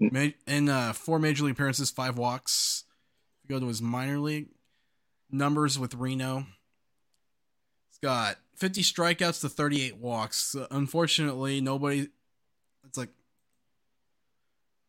[0.00, 0.34] Mm.
[0.46, 2.84] in uh, four major league appearances, five walks.
[3.42, 4.48] If you go to his minor league
[5.30, 6.46] numbers with Reno,
[7.88, 10.56] he's got 50 strikeouts to 38 walks.
[10.70, 12.08] unfortunately, nobody.
[12.86, 13.10] It's like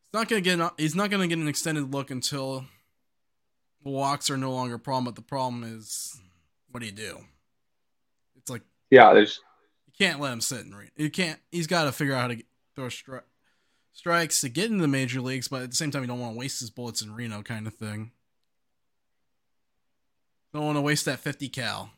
[0.06, 0.72] he's not gonna get.
[0.76, 2.64] He's not gonna get an extended look until
[3.84, 5.04] the walks are no longer a problem.
[5.04, 6.20] But the problem is,
[6.70, 7.18] what do you do?
[8.36, 9.40] It's like yeah, there's
[9.86, 10.90] you can't let him sit and read.
[10.96, 11.38] You can't.
[11.52, 12.42] He's got to figure out how to
[12.76, 13.22] throw stri-
[13.92, 16.34] strikes to get into the major leagues, but at the same time, you don't want
[16.34, 18.12] to waste his bullets in Reno, kind of thing.
[20.52, 21.90] Don't want to waste that 50 cal.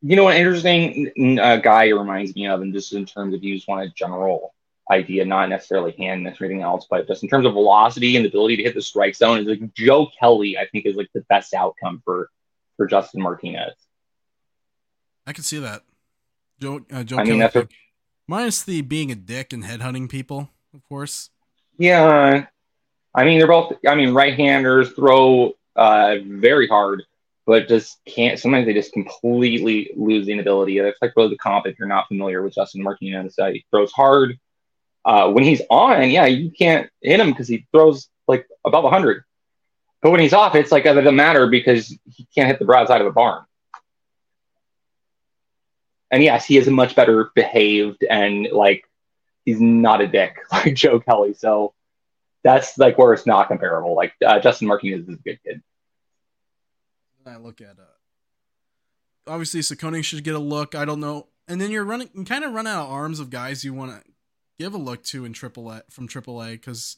[0.00, 3.56] You know, an interesting uh, guy reminds me of, and just in terms of you
[3.56, 4.54] just want a general
[4.90, 8.28] idea, not necessarily hand or anything else, but just in terms of velocity and the
[8.28, 10.56] ability to hit the strike zone, is like Joe Kelly.
[10.56, 12.30] I think is like the best outcome for
[12.76, 13.74] for Justin Martinez.
[15.26, 15.82] I can see that.
[16.60, 17.68] Joe, uh, Joe I mean, that's a,
[18.26, 21.30] minus the being a dick and headhunting people, of course.
[21.78, 22.46] Yeah,
[23.14, 23.72] I mean they're both.
[23.86, 27.04] I mean, right-handers throw uh, very hard,
[27.46, 28.38] but just can't.
[28.38, 30.78] Sometimes they just completely lose the ability.
[30.78, 33.38] It's like really the comp if you're not familiar with Justin Martinez.
[33.38, 34.38] Uh, he throws hard.
[35.04, 39.24] Uh, when he's on, yeah, you can't hit him because he throws like above 100.
[40.02, 43.00] But when he's off, it's like it doesn't matter because he can't hit the broadside
[43.00, 43.44] of a barn
[46.10, 48.84] and yes, he is much better behaved and like
[49.44, 51.34] he's not a dick like Joe Kelly.
[51.34, 51.74] So
[52.42, 53.94] that's like where it's not comparable.
[53.94, 55.62] Like uh, Justin Martinez is a good kid.
[57.26, 60.74] I look at uh, obviously Ciccone should get a look.
[60.74, 63.28] I don't know, and then you're running, you kind of run out of arms of
[63.28, 64.10] guys you want to
[64.58, 66.96] give a look to in AAA from AAA because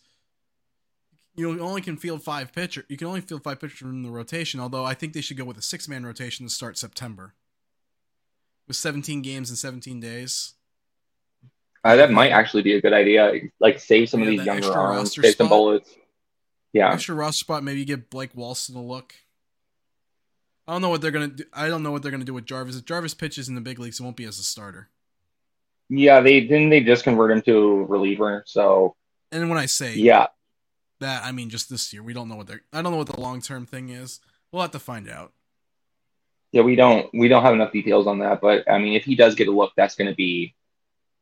[1.34, 2.84] you only can field five pitcher.
[2.88, 4.60] You can only field five pitchers in the rotation.
[4.60, 7.34] Although I think they should go with a six man rotation to start September
[8.70, 10.54] with 17 games in 17 days.
[11.82, 13.32] Uh, that might actually be a good idea.
[13.58, 15.92] Like save some yeah, of these younger arms, save some bullets.
[16.72, 17.64] Yeah, extra roster spot.
[17.64, 19.12] Maybe give Blake Walston a look.
[20.68, 21.44] I don't know what they're gonna do.
[21.52, 22.76] I don't know what they're gonna do with Jarvis.
[22.76, 24.88] If Jarvis pitches in the big leagues, it won't be as a starter.
[25.88, 26.70] Yeah, they didn't.
[26.70, 28.44] They just convert him to reliever.
[28.46, 28.94] So,
[29.32, 30.28] and when I say yeah,
[31.00, 32.04] that I mean just this year.
[32.04, 32.62] We don't know what they're.
[32.72, 34.20] I don't know what the long term thing is.
[34.52, 35.32] We'll have to find out.
[36.52, 39.14] Yeah, we don't we don't have enough details on that, but I mean, if he
[39.14, 40.54] does get a look, that's going to be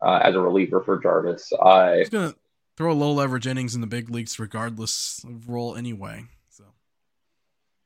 [0.01, 1.53] uh, as a reliever for Jarvis.
[1.59, 2.35] Uh, He's gonna
[2.77, 6.25] throw low leverage innings in the big leagues, regardless of role, anyway.
[6.49, 6.65] So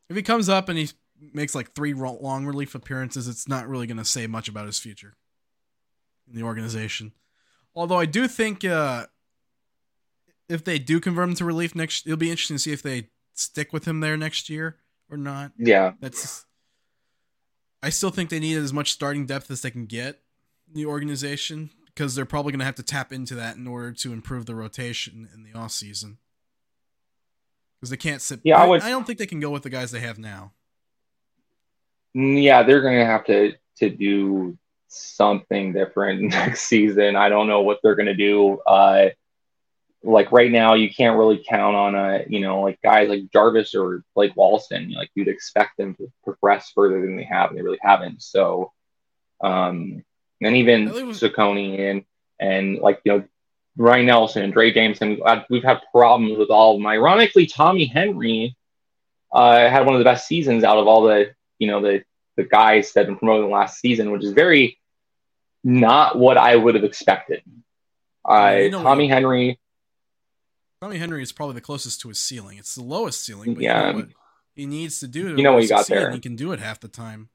[0.09, 0.90] if he comes up and he
[1.33, 5.14] makes like three long relief appearances, it's not really gonna say much about his future
[6.28, 7.12] in the organization.
[7.74, 9.07] Although I do think uh,
[10.48, 13.09] if they do convert him to relief next, it'll be interesting to see if they
[13.35, 14.76] stick with him there next year
[15.11, 15.52] or not.
[15.59, 16.44] yeah, That's.
[17.83, 20.21] I still think they need as much starting depth as they can get
[20.68, 23.92] in the organization because they're probably going to have to tap into that in order
[23.92, 26.18] to improve the rotation in the off season.
[27.79, 28.40] Because they can't sit.
[28.45, 30.53] Yeah, I would- I don't think they can go with the guys they have now.
[32.16, 34.57] Mm, yeah, they're going to have to to do
[34.88, 37.16] something different next season.
[37.16, 38.59] I don't know what they're going to do.
[38.61, 39.09] Uh,
[40.05, 43.75] like right now, you can't really count on a you know like guys like Jarvis
[43.75, 44.95] or like Walston.
[44.95, 48.23] Like you'd expect them to progress further than they have, and they really haven't.
[48.23, 48.73] So,
[49.41, 50.05] um,
[50.41, 52.05] and even I think it was- Cecconi and
[52.41, 53.25] and like you know
[53.77, 56.87] Ryne Nelson, and Drey Jameson, uh, we've had problems with all of them.
[56.87, 58.55] Ironically, Tommy Henry
[59.33, 62.03] uh, had one of the best seasons out of all the you know the
[62.37, 64.79] the guys that have been promoted last season, which is very
[65.65, 67.43] not what I would have expected.
[68.25, 69.59] Uh, you know Tommy Henry,
[70.83, 72.59] Tommy Henry is probably the closest to his ceiling.
[72.59, 73.87] It's the lowest ceiling, but Yeah.
[73.87, 74.09] you know what
[74.57, 75.37] he needs to do.
[75.37, 76.11] You know what you got there.
[76.11, 77.29] He can do it half the time.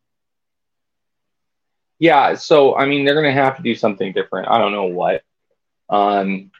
[1.98, 2.36] yeah.
[2.36, 4.50] So I mean, they're going to have to do something different.
[4.50, 5.24] I don't know what.
[5.90, 6.52] Um,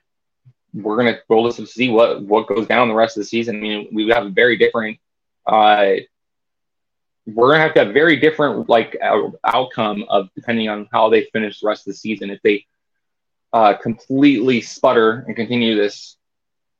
[0.74, 3.28] we're going to roll this to see what what goes down the rest of the
[3.28, 3.58] season.
[3.58, 4.98] I mean, we have a very different.
[5.46, 5.96] Uh,
[7.26, 11.10] we're going to have to have very different like out- outcome of depending on how
[11.10, 12.30] they finish the rest of the season.
[12.30, 12.66] If they
[13.52, 16.14] uh, completely sputter and continue this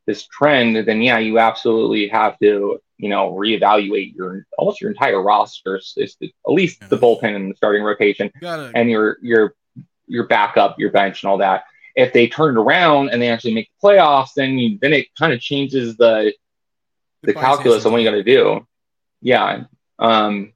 [0.08, 5.22] this trend, then yeah, you absolutely have to you know reevaluate your almost your entire
[5.22, 5.82] roster, at
[6.48, 8.32] least the bullpen and the starting rotation
[8.74, 9.54] and your your
[10.08, 11.66] your backup, your bench, and all that.
[11.96, 15.08] If they turn it around and they actually make the playoffs, then you, then it
[15.16, 16.34] kind of changes the
[17.24, 18.66] the calculus on what you got to do.
[19.22, 19.64] Yeah,
[20.00, 20.54] um,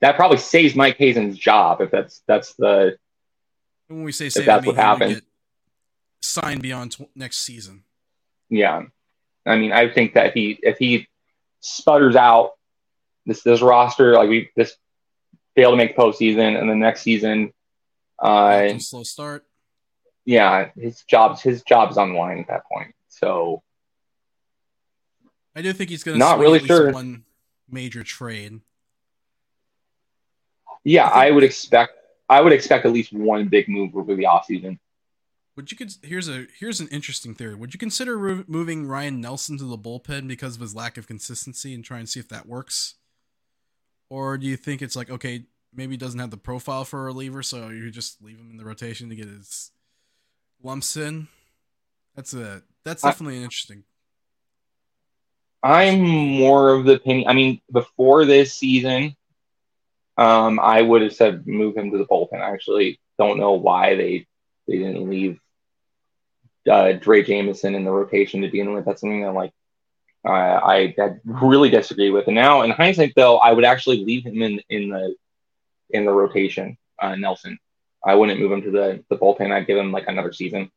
[0.00, 2.96] that probably saves Mike Hazen's job if that's that's the
[3.86, 5.22] When we say save, that's I mean what happened.
[6.20, 7.84] signed beyond tw- next season.
[8.48, 8.82] Yeah.
[9.46, 11.08] I mean, I think that he if he
[11.60, 12.52] sputters out
[13.26, 14.76] this this roster like we this
[15.54, 17.52] fail to make postseason and the next season,
[18.18, 19.44] uh, slow start.
[20.24, 22.94] yeah, his job's his job's on the line at that point.
[23.08, 23.62] So
[25.54, 26.90] I do think he's going to Not really sure.
[26.92, 27.24] one
[27.70, 28.60] major trade.
[30.84, 31.92] yeah, I I would expect
[32.28, 34.78] I would expect at least one big move over the offseason.
[35.56, 37.54] Would you cons- here's a here's an interesting theory.
[37.54, 41.06] Would you consider re- moving Ryne Nelson to the bullpen because of his lack of
[41.06, 42.94] consistency and try and see if that works?
[44.10, 47.04] Or do you think it's like okay, maybe he doesn't have the profile for a
[47.04, 49.70] reliever, so you just leave him in the rotation to get his
[50.62, 51.28] lumps in?
[52.16, 53.84] That's a that's I- definitely an interesting.
[55.62, 57.26] I'm more of the opinion.
[57.28, 59.16] I mean, before this season,
[60.18, 62.40] um, I would have said move him to the bullpen.
[62.42, 64.26] I actually don't know why they
[64.66, 65.38] they didn't leave
[66.70, 68.84] uh, Drey Jameson in the rotation to begin with.
[68.84, 69.52] That's something that like
[70.26, 72.26] uh, I that really disagree with.
[72.26, 75.14] And now, in hindsight, though, I would actually leave him in in the
[75.90, 76.76] in the rotation.
[77.00, 77.58] Uh, Nelson,
[78.04, 79.52] I wouldn't move him to the the bullpen.
[79.52, 80.70] I'd give him like another season.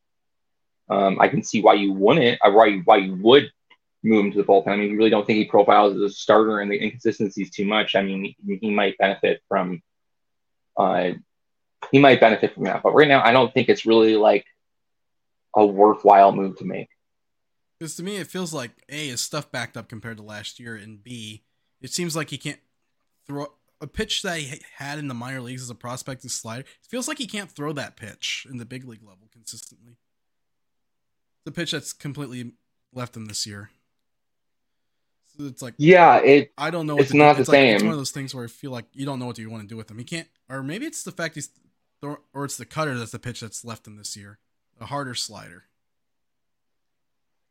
[0.89, 2.39] Um, I can see why you wouldn't.
[2.43, 3.52] uh, Why why you would
[4.04, 4.69] move him to the bullpen.
[4.69, 7.65] I mean, you really don't think he profiles as a starter, and the inconsistencies too
[7.65, 7.95] much.
[7.95, 9.82] I mean, he, he might benefit from,
[10.78, 11.12] uh,
[11.91, 12.84] he might benefit from that.
[12.84, 14.45] But right now, I don't think it's really like
[15.57, 16.87] a worthwhile move to make.
[17.77, 20.75] Because to me, it feels like a is stuff backed up compared to last year,
[20.75, 21.43] and b
[21.81, 22.59] it seems like he can't
[23.27, 23.47] throw
[23.79, 26.61] a pitch that he had in the minor leagues as a prospect is slider.
[26.61, 29.97] It feels like he can't throw that pitch in the big league level consistently.
[31.45, 32.53] The pitch that's completely
[32.93, 33.69] left him this year.
[35.37, 36.51] So it's like Yeah, it.
[36.57, 36.95] I don't know.
[36.95, 37.35] What It's not do.
[37.37, 39.27] the it's like, It's one of those things where I feel like you don't know
[39.27, 39.99] what you want to do with him.
[39.99, 41.49] He can't, or maybe it's the fact he's,
[42.01, 44.39] throw, or it's the cutter that's the pitch that's left him this year,
[44.80, 45.63] a harder slider.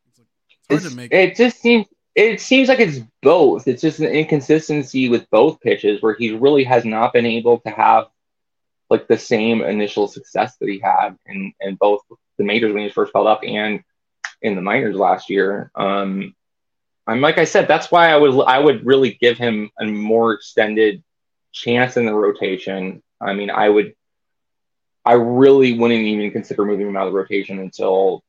[0.09, 1.13] It's, like, it's hard It's, to make.
[1.13, 1.87] it just seems.
[2.15, 3.69] It seems like it's both.
[3.69, 7.69] It's just an inconsistency with both pitches where he really has not been able to
[7.71, 8.07] have
[8.89, 12.01] like the same initial success that he had in, in both
[12.39, 13.83] the majors when he first called up and
[14.41, 15.71] in the minors last year.
[15.75, 16.35] Um,
[17.07, 20.33] I'm like I said, that's why I would I would really give him a more
[20.33, 21.03] extended
[21.53, 23.03] chance in the rotation.
[23.21, 23.95] I mean, I would
[25.07, 28.25] I really wouldn't even consider moving him out of the rotation until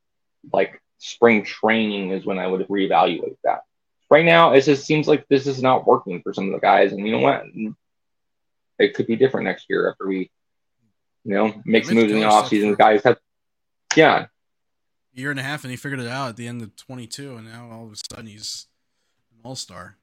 [0.53, 3.61] like spring training is when I would reevaluate that.
[4.09, 6.93] Right now, it just seems like this is not working for some of the guys,
[6.93, 7.43] and you know what?
[8.79, 10.29] it could be different next year after we,
[11.25, 12.71] you know, make some moves in the offseason.
[12.71, 13.17] for- Guys have,
[13.95, 14.27] yeah,
[15.15, 17.37] A year and a half, and he figured it out at the end of 22,
[17.37, 18.67] and now all of a sudden he's
[19.33, 19.97] an all star.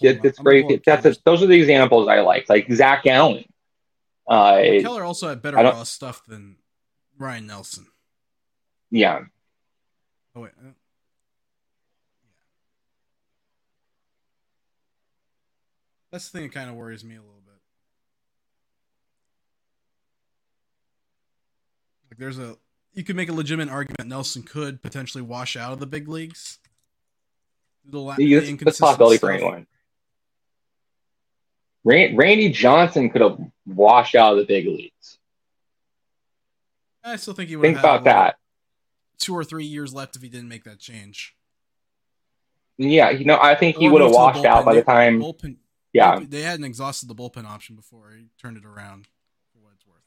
[0.00, 0.84] it, it's great.
[0.86, 3.44] That's a, those are the examples I like, like Zac Gallen.
[4.26, 6.56] Uh, Keller also had better raw stuff than
[7.18, 7.86] Ryne Nelson.
[8.90, 9.20] yeah,
[10.34, 10.70] Oh wait, uh,
[16.12, 17.54] that's the thing that kind of worries me a little bit.
[22.10, 22.56] Like, there's a
[22.92, 26.58] you could make a legitimate argument Nelson could potentially wash out of the big leagues.
[27.84, 29.66] The la- the that's, that's a inconsistent possibility for anyone.
[31.84, 35.18] Ran- Randy Johnson could have washed out of the big leagues.
[37.02, 38.36] I still think he would Think about that.
[39.18, 41.34] two or three years left if he didn't make that change.
[42.76, 44.82] Yeah, you know, I think he would have move to the washed out by the
[44.82, 45.20] time.
[45.20, 45.56] bullpen,
[45.92, 49.06] Yeah, they hadn't exhausted the bullpen option before he turned it around.
[49.52, 50.02] For what it's worth,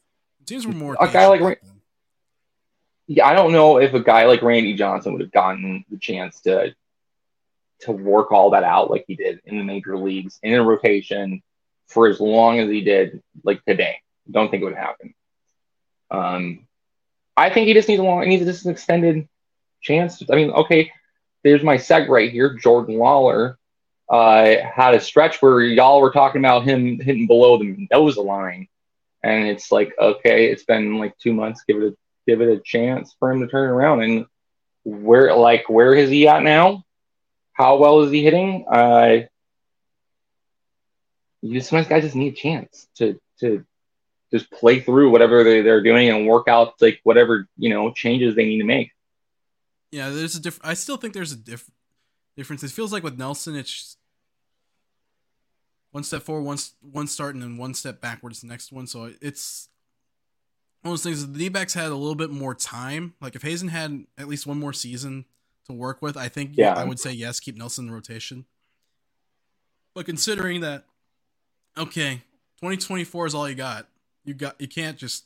[0.46, 0.96] teams were more.
[1.00, 1.82] A guy like back Ra- then.
[3.08, 6.42] yeah, I don't know if a guy like Randy Johnson would have gotten the chance
[6.42, 6.76] to
[7.82, 11.42] to work all that out like he did in the major leagues in a rotation
[11.88, 13.98] for as long as he did, like today.
[14.30, 15.14] Don't think it would happen.
[16.10, 16.68] Um,
[17.36, 19.28] I think he just needs a long, he needs just an extended
[19.82, 20.22] chance.
[20.32, 20.92] I mean, okay,
[21.44, 22.56] there's my seg right here.
[22.56, 23.58] Jordan Lawlar
[24.10, 28.68] uh, had a stretch where y'all were talking about him hitting below the nose line,
[29.24, 31.64] and it's like, okay, it's been like two months.
[31.68, 34.02] Give it a give it a chance for him to turn around.
[34.02, 34.26] And
[34.84, 36.84] where, like, where is he at now?
[37.54, 38.66] How well is he hitting?
[38.70, 39.22] Uh,
[41.44, 43.66] you sometimes guys just need a chance to to
[44.32, 48.36] just play through whatever they, they're doing and work out like whatever you know changes
[48.36, 48.92] they need to make.
[49.92, 50.68] Yeah, there's a different.
[50.70, 51.70] I still think there's a diff-
[52.36, 52.64] difference.
[52.64, 53.98] It feels like with Nelson, it's
[55.92, 58.88] one step forward, one one start, and then one step backwards the next one.
[58.88, 59.70] So it's
[60.82, 61.28] one of those things.
[61.28, 63.14] The D-backs had a little bit more time.
[63.22, 65.26] Like if Hazen had at least one more season
[65.68, 66.74] to work with, I think Yeah.
[66.74, 68.46] I would say yes, keep Nelson in rotation.
[69.94, 70.86] But considering that,
[71.78, 72.24] okay,
[72.58, 73.88] 2024 is all you got.
[74.26, 75.26] You got you can't just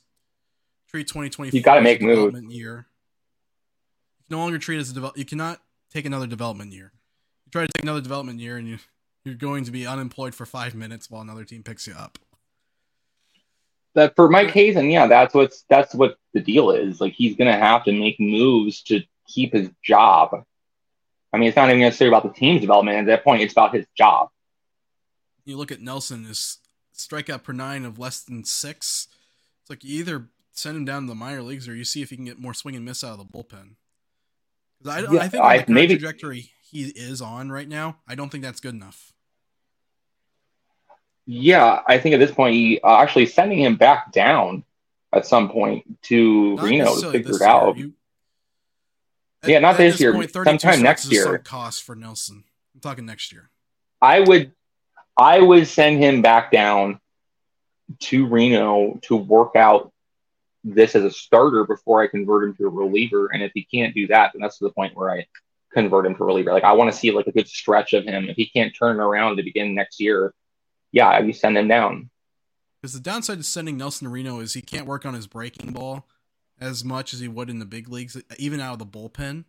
[0.88, 2.40] treat 2024 You gotta as a make moves.
[2.52, 2.86] year.
[4.18, 5.16] You can no longer treat it as a develop.
[5.16, 5.60] You cannot
[5.92, 6.92] take another development year.
[7.46, 8.78] You try to take another development year, and you
[9.24, 12.18] you're going to be unemployed for five minutes while another team picks you up.
[13.94, 17.00] That for Mike Hazen, yeah, that's what's that's what the deal is.
[17.00, 20.44] Like he's gonna have to make moves to keep his job.
[21.32, 23.42] I mean, it's not even necessarily about the team's development at that point.
[23.42, 24.30] It's about his job.
[25.48, 26.58] You look at Nelson, his
[26.94, 29.08] strikeout per nine of less than six.
[29.62, 32.10] It's like you either send him down to the minor leagues or you see if
[32.10, 33.76] he can get more swing and miss out of the bullpen.
[34.86, 38.14] I, don't Yeah, I think I- the maybe- trajectory he is on right now, I
[38.14, 39.14] don't think that's good enough.
[41.24, 44.64] Yeah, I think at this point, he, uh, actually sending him back down
[45.14, 47.76] at some point to Not Reno to figure it out.
[47.78, 47.94] You-
[49.46, 51.38] Yeah, not at this year, 32 sometime next year.
[51.38, 52.44] cost for Nelson.
[52.74, 53.48] I'm talking next year.
[54.02, 54.52] I would,
[55.18, 57.00] I would send him back down
[58.00, 59.92] to Reno to work out
[60.62, 63.28] this as a starter before I convert him to a reliever.
[63.32, 65.26] And if he can't do that, then that's the point where I
[65.72, 66.52] convert him to reliever.
[66.52, 68.28] Like I want to see like a good stretch of him.
[68.28, 70.32] If he can't turn around to begin next year,
[70.92, 72.10] yeah, you send him down.
[72.80, 75.72] Because the downside to sending Nelson to Reno is he can't work on his breaking
[75.72, 76.06] ball
[76.60, 79.44] as much as he would in the big leagues, even out of the bullpen.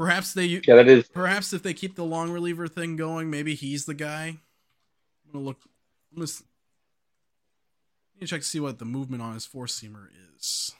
[0.00, 1.06] Perhaps they Yeah, that is.
[1.08, 4.28] Perhaps if they keep the long reliever thing going, maybe he's the guy.
[4.28, 5.58] I'm gonna look.
[6.10, 6.32] I'm gonna
[8.18, 10.72] to check to see what the movement on his four seamer is.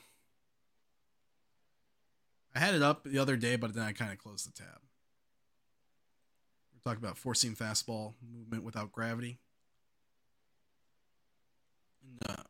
[2.55, 4.81] I had it up the other day, but then I kind of closed the tab.
[6.73, 9.39] We're talking about four seam fastball movement without gravity.
[12.03, 12.43] And, uh,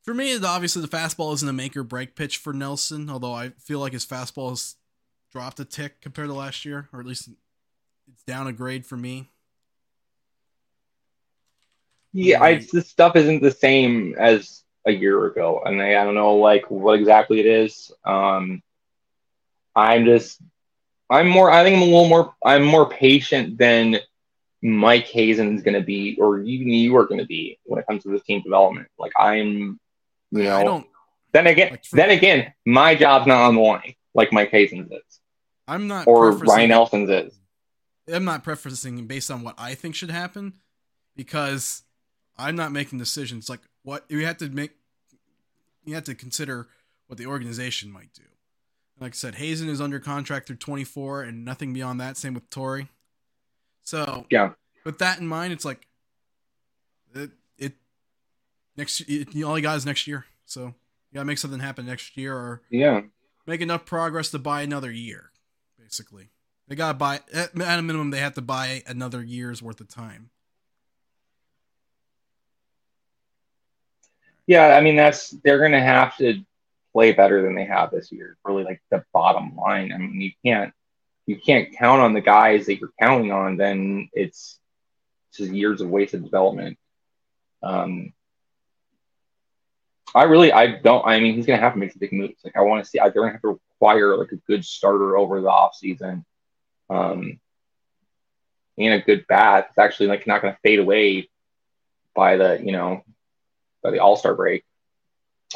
[0.00, 3.50] for me, obviously the fastball isn't a make or break pitch for Nelson, although I
[3.58, 4.76] feel like his fastball has
[5.36, 7.28] dropped a tick compared to last year, or at least
[8.10, 9.28] it's down a grade for me.
[12.14, 16.14] Yeah, I, this stuff isn't the same as a year ago, and I, I don't
[16.14, 17.92] know like what exactly it is.
[18.02, 18.62] Um,
[19.74, 20.40] I'm just,
[21.10, 21.50] I'm more.
[21.50, 22.34] I think I'm a little more.
[22.42, 23.98] I'm more patient than
[24.62, 28.04] Mike Hazen's going to be, or even you are going to be when it comes
[28.04, 28.88] to this team development.
[28.98, 29.78] Like I'm,
[30.30, 30.56] you know.
[30.56, 30.86] I don't.
[31.32, 34.90] then again, like, for- then again, my job's not on the line like Mike Hazen's
[34.90, 35.20] is,
[35.68, 36.06] I'm not.
[36.06, 37.34] or Ryne Nelson's is.
[38.12, 40.54] I'm not prefacing based on what I think should happen,
[41.16, 41.82] because
[42.38, 43.48] I'm not making decisions.
[43.48, 44.72] Like what you have to make,
[45.84, 46.68] you have to consider
[47.08, 48.22] what the organization might do.
[49.00, 52.16] Like I said, Hazen is under contract through 24 and nothing beyond that.
[52.16, 52.88] Same with Torey.
[53.82, 54.52] So Yeah.
[54.84, 55.86] with that in mind, it's like
[57.14, 57.74] it, it
[58.76, 59.02] next.
[59.44, 60.74] All you got is next year, so you
[61.14, 63.02] gotta make something happen next year, or Yeah.
[63.46, 65.30] make enough progress to buy another year.
[65.86, 66.30] Basically,
[66.66, 68.10] they gotta buy at, a minimum.
[68.10, 70.30] They have to buy another year's worth of time.
[74.48, 76.42] Yeah, I mean that's they're gonna have to
[76.92, 78.36] play better than they have this year.
[78.44, 79.92] Really, like the bottom line.
[79.92, 80.74] I mean, you can't
[81.26, 83.56] you can't count on the guys that you're counting on.
[83.56, 84.58] Then it's
[85.36, 86.78] just years of wasted development.
[87.62, 88.12] Um,
[90.16, 91.06] I really, I don't.
[91.06, 92.42] I mean, he's gonna have to make some big moves.
[92.42, 92.98] Like I want to see.
[92.98, 96.24] They're gonna have to acquire like a good starter over the offseason.
[96.88, 97.40] Um,
[98.78, 99.68] and a good bat.
[99.70, 101.28] It's actually like not gonna fade away
[102.14, 103.02] by the you know
[103.82, 104.64] by the All Star break.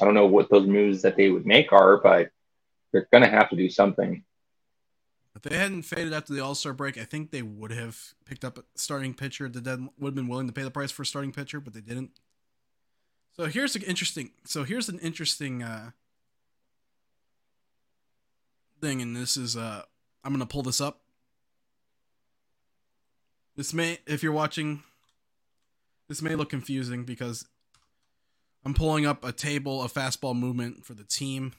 [0.00, 2.30] I don't know what those moves that they would make are, but
[2.92, 4.22] they're going to have to do something.
[5.34, 8.44] If they hadn't faded after the All Star break, I think they would have picked
[8.44, 9.48] up a starting pitcher.
[9.48, 11.72] The dead would have been willing to pay the price for a starting pitcher, but
[11.72, 12.10] they didn't.
[13.32, 14.30] So here's an interesting.
[14.44, 15.90] So here's an interesting uh,
[18.80, 19.82] thing, and this is uh,
[20.24, 21.00] I'm gonna pull this up.
[23.56, 24.82] This may, if you're watching,
[26.08, 27.46] this may look confusing because
[28.64, 31.52] I'm pulling up a table of fastball movement for the team.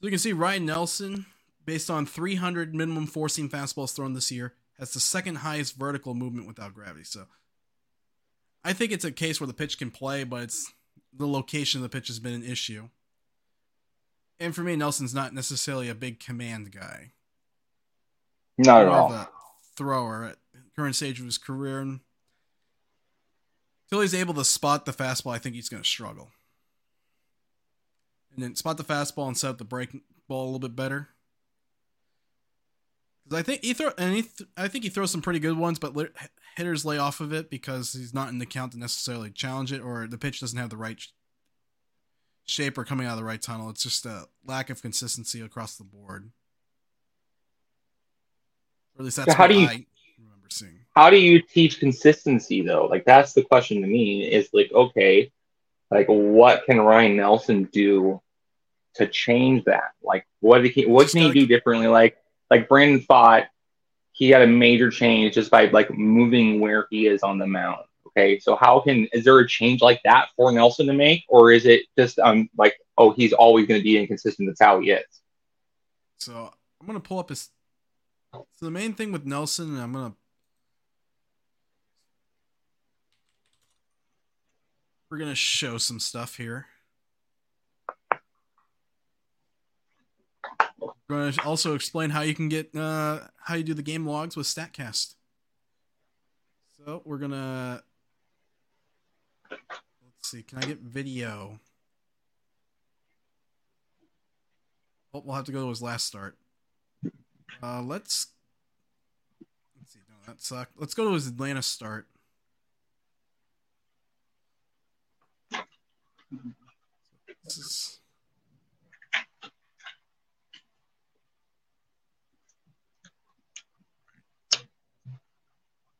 [0.00, 1.26] So you can see Ryne Nelson,
[1.64, 6.14] based on 300 minimum four seam fastballs thrown this year, has the second highest vertical
[6.14, 7.04] movement without gravity.
[7.04, 7.26] So
[8.64, 10.72] I think it's a case where the pitch can play, but it's
[11.12, 12.88] the location of the pitch has been an issue.
[14.40, 17.12] And for me, Nelson's not necessarily a big command guy.
[18.56, 19.12] Not at all.
[19.12, 19.28] a
[19.76, 20.36] thrower at
[20.74, 21.80] current stage of his career.
[21.80, 22.00] Until
[24.00, 26.30] he's able to spot the fastball, I think he's going to struggle.
[28.34, 29.90] And then spot the fastball and set up the break
[30.26, 31.08] ball a little bit better.
[33.24, 35.58] Because I think he throw and he th- I think he throws some pretty good
[35.58, 35.94] ones, but
[36.56, 39.80] hitters lay off of it because he's not in the count to necessarily challenge it,
[39.80, 41.02] or the pitch doesn't have the right
[42.44, 43.70] shape or coming out of the right tunnel.
[43.70, 46.30] It's just a lack of consistency across the board.
[48.96, 49.86] Or at least that's So how what do you- I
[50.18, 50.78] remember seeing.
[50.94, 52.86] How do you teach consistency though?
[52.86, 55.30] Like that's the question to me is like, okay,
[55.90, 58.20] like what can Ryne Nelson do
[58.94, 59.92] to change that?
[60.02, 61.86] Like what he, what Just can he do differently?
[61.86, 62.16] Like
[62.50, 63.46] like Brandon Pfaadt
[64.12, 67.84] he had a major change just by like moving where he is on the mound.
[68.16, 71.52] Okay, so how can is there a change like that for Nelson to make, or
[71.52, 74.48] is it just um like oh he's always going to be inconsistent?
[74.48, 75.04] That's how he is.
[76.18, 77.50] So I'm gonna pull up his.
[78.32, 80.14] So the main thing with Nelson, and I'm gonna.
[85.10, 86.66] We're gonna show some stuff here.
[90.80, 94.36] We're gonna also explain how you can get uh how you do the game logs
[94.36, 95.14] with Statcast.
[96.76, 97.82] So we're gonna.
[99.50, 99.62] Let's
[100.22, 100.42] see.
[100.42, 101.60] Can I get video?
[105.12, 106.36] Oh, we'll have to go to his last start.
[107.62, 108.28] Uh, let's.
[109.78, 110.00] Let's see.
[110.08, 110.72] No, that sucked.
[110.78, 112.06] Let's go to his Atlanta start.
[117.44, 118.00] This is.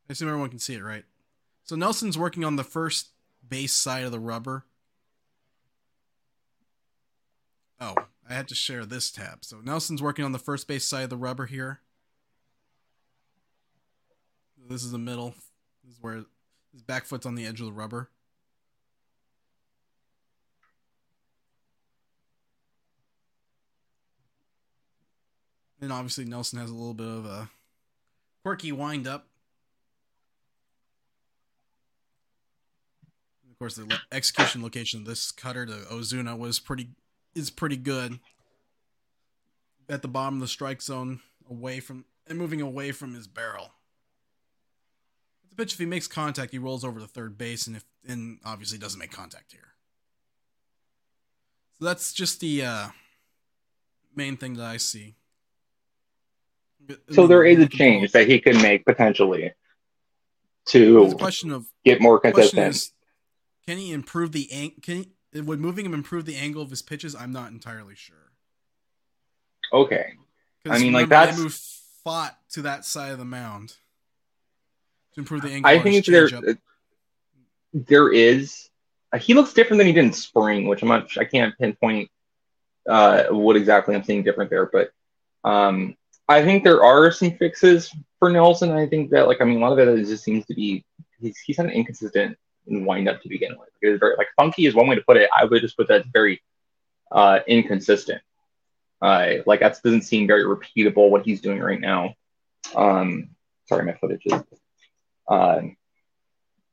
[0.08, 1.04] I assume everyone can see it, right?
[1.64, 3.10] So Nelson's working on the first
[3.50, 4.64] base side of the rubber.
[7.80, 7.96] Oh,
[8.28, 9.44] I had to share this tab.
[9.44, 11.80] So Nelson's working on the first base side of the rubber here.
[14.68, 15.34] This is the middle.
[15.84, 16.24] This is where
[16.72, 18.08] his back foot's on the edge of the rubber.
[25.80, 27.48] And obviously Nelson has a little bit of a
[28.42, 29.29] quirky wind up.
[33.60, 36.88] Course, the execution location of this cutter to Ozuna was pretty
[37.34, 38.18] is pretty good.
[39.88, 43.72] At the bottom of the strike zone, away from and moving away from his barrel.
[45.50, 48.38] The pitch, if he makes contact, he rolls over to third base, and if and
[48.44, 49.74] obviously doesn't make contact here.
[51.78, 52.86] So that's just the uh,
[54.16, 55.16] main thing that I see.
[57.10, 59.52] So there is a change that he could make potentially
[60.68, 62.74] to question of get more consistent.
[62.74, 62.92] is,
[63.66, 66.82] can he improve the ang- Can he, would moving him improve the angle of his
[66.82, 67.14] pitches?
[67.14, 68.32] I'm not entirely sure.
[69.72, 70.14] Okay.
[70.68, 71.60] I mean, like, that's- they moved
[72.04, 73.74] Pfaadt to that side of the mound
[75.14, 75.70] to improve the angle.
[75.70, 76.28] I think there
[77.72, 78.68] there is
[79.12, 82.10] uh, he looks different than he did in spring, which I'm not I can't pinpoint
[82.88, 84.90] uh, what exactly I'm seeing different there, but
[85.44, 85.96] um,
[86.28, 88.70] I think there are some fixes for Nelson.
[88.70, 90.84] I think that like I mean a lot of it just seems to be
[91.20, 92.36] he's he's had an inconsistent
[92.66, 93.68] wind up to begin with.
[93.82, 95.30] It was very like funky is one way to put it.
[95.36, 96.42] I would just put that very
[97.10, 98.22] uh, inconsistent.
[99.02, 102.14] Uh, like that doesn't seem very repeatable what he's doing right now.
[102.74, 103.30] Um,
[103.68, 104.42] sorry, my footage is.
[105.26, 105.62] Uh,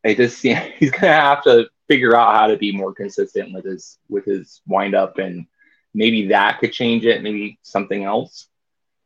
[0.05, 3.65] I just see he's gonna have to figure out how to be more consistent with
[3.65, 5.47] his with his wind up, and
[5.93, 7.23] maybe that could change it.
[7.23, 8.47] Maybe something else.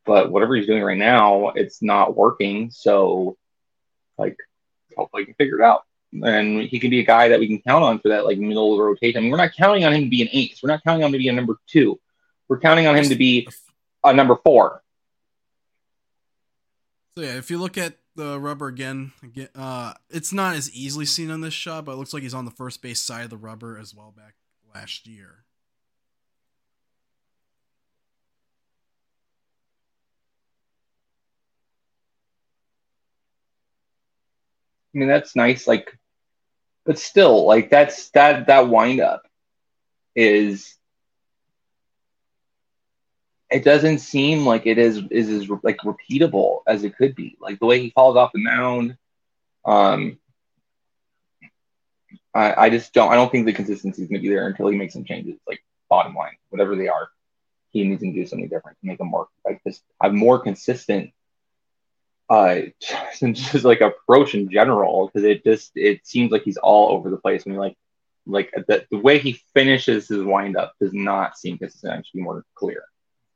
[0.03, 2.71] But whatever he's doing right now, it's not working.
[2.71, 3.37] So,
[4.17, 4.35] like,
[4.97, 5.83] hopefully, he can figure it out
[6.13, 8.73] and he can be a guy that we can count on for that like middle
[8.73, 9.19] of the rotation.
[9.19, 10.59] I mean, we're not counting on him to be an ace.
[10.61, 11.99] We're not counting on him to be a number two.
[12.47, 13.47] We're counting on him to be
[14.03, 14.83] a number four.
[17.15, 21.05] So yeah, if you look at the rubber again, again, uh, it's not as easily
[21.05, 23.29] seen on this shot, but it looks like he's on the first base side of
[23.29, 24.35] the rubber as well back
[24.73, 25.45] last year.
[34.93, 35.67] I mean, that's nice.
[35.67, 35.97] Like
[36.85, 39.23] but still, like that's that that windup
[40.15, 40.75] is
[43.51, 47.37] it doesn't seem like it is is as like repeatable as it could be.
[47.39, 48.97] Like the way he falls off the mound,
[49.65, 50.17] um,
[52.33, 54.67] I, I just don't I don't think the consistency is going to be there until
[54.67, 55.35] he makes some changes.
[55.47, 57.09] Like bottom line, whatever they are,
[57.71, 61.11] he needs to do something different to make them more like just have more consistent
[62.31, 62.61] uh,
[63.33, 67.17] just like approach in general because it just it seems like he's all over the
[67.17, 67.43] place.
[67.45, 67.77] I mean, like
[68.25, 71.99] like the, the way he finishes his windup does not seem consistent.
[71.99, 72.83] It should be more clear.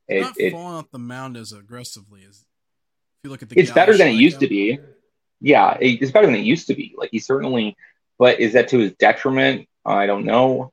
[0.07, 2.45] It, not it, falling off the mound as aggressively as if
[3.25, 3.59] you look at the.
[3.59, 4.79] It's better than it used to be.
[5.41, 6.95] Yeah, it's better than it used to be.
[6.97, 7.75] Like he certainly,
[8.17, 9.67] but is that to his detriment?
[9.83, 10.71] I don't know.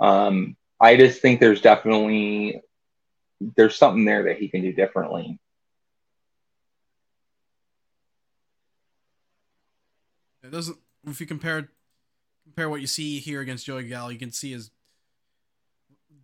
[0.00, 2.60] Um, I just think there's definitely
[3.56, 5.38] there's something there that he can do differently.
[10.52, 10.76] Doesn't.
[11.06, 11.68] If you compare
[12.44, 14.70] compare what you see here against Joey Gallo, you can see his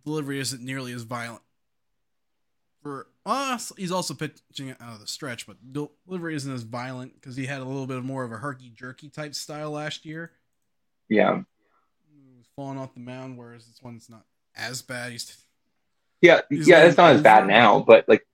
[0.05, 1.41] delivery isn't nearly as violent.
[2.81, 7.35] For us, he's also pitching out of the stretch, but delivery isn't as violent because
[7.35, 10.31] he had a little bit more of a herky jerky type style last year.
[11.09, 11.41] Yeah,
[12.09, 14.23] he was falling off the mound, whereas this one's not
[14.55, 15.11] as bad.
[15.11, 15.35] He's
[16.21, 18.25] yeah, he's yeah, it's not as bad now, but like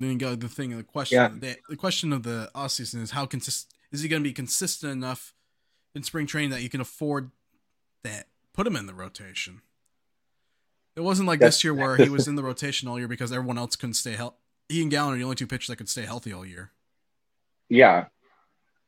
[0.00, 1.28] then got the thing, the question, yeah.
[1.28, 4.92] the, the question of the offseason is how consistent is he going to be consistent
[4.92, 5.34] enough
[5.94, 7.30] in spring training that you can afford
[8.04, 9.62] that put him in the rotation.
[10.96, 13.32] It wasn't like That's, this year where he was in the rotation all year because
[13.32, 14.36] everyone else couldn't stay healthy.
[14.68, 16.70] He and Gallen are the only two pitchers that could stay healthy all year.
[17.68, 18.06] Yeah.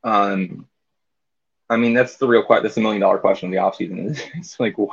[0.05, 0.67] Um,
[1.69, 2.65] I mean, that's the real question.
[2.65, 4.21] That's a million dollar question of the offseason.
[4.35, 4.93] It's like, well,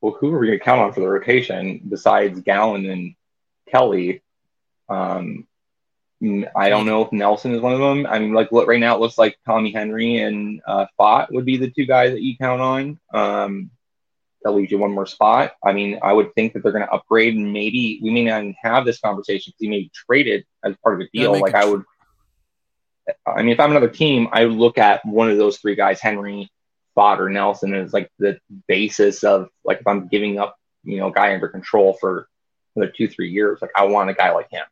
[0.00, 3.14] who are we going to count on for the rotation besides Gallen and
[3.68, 4.22] Kelly?
[4.88, 5.46] Um,
[6.56, 8.06] I don't know if Nelson is one of them.
[8.06, 11.44] I mean, like look, right now it looks like Tommy Henry and uh, Pfaadt would
[11.44, 12.98] be the two guys that you count on.
[13.12, 13.70] Um,
[14.42, 15.54] that leaves you one more spot.
[15.62, 18.42] I mean, I would think that they're going to upgrade, and maybe we may not
[18.42, 21.32] even have this conversation because he may be traded as part of a deal.
[21.32, 21.84] Like I would,
[23.26, 26.00] I mean, if I'm another team, I would look at one of those three guys,
[26.00, 26.50] Henry,
[26.96, 31.08] Pfaadt, or Nelson, as like the basis of like if I'm giving up, you know,
[31.08, 32.28] a guy under control for
[32.74, 34.64] another two, three years, like I want a guy like him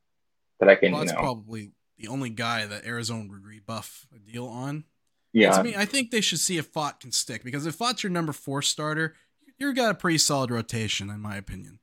[0.64, 0.92] that I can.
[0.92, 4.84] Well, that's you know, probably the only guy that Arizona would rebuff a deal on.
[5.32, 8.04] Yeah, I mean, I think they should see if Pfaadt can stick because if Pfaadt's
[8.04, 9.14] your number four starter,
[9.58, 11.80] you've got a pretty solid rotation, in my opinion.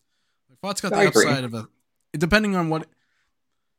[0.64, 1.60] Pfaadt's got the I upside agree.
[1.60, 1.68] of
[2.14, 2.88] a, depending on what,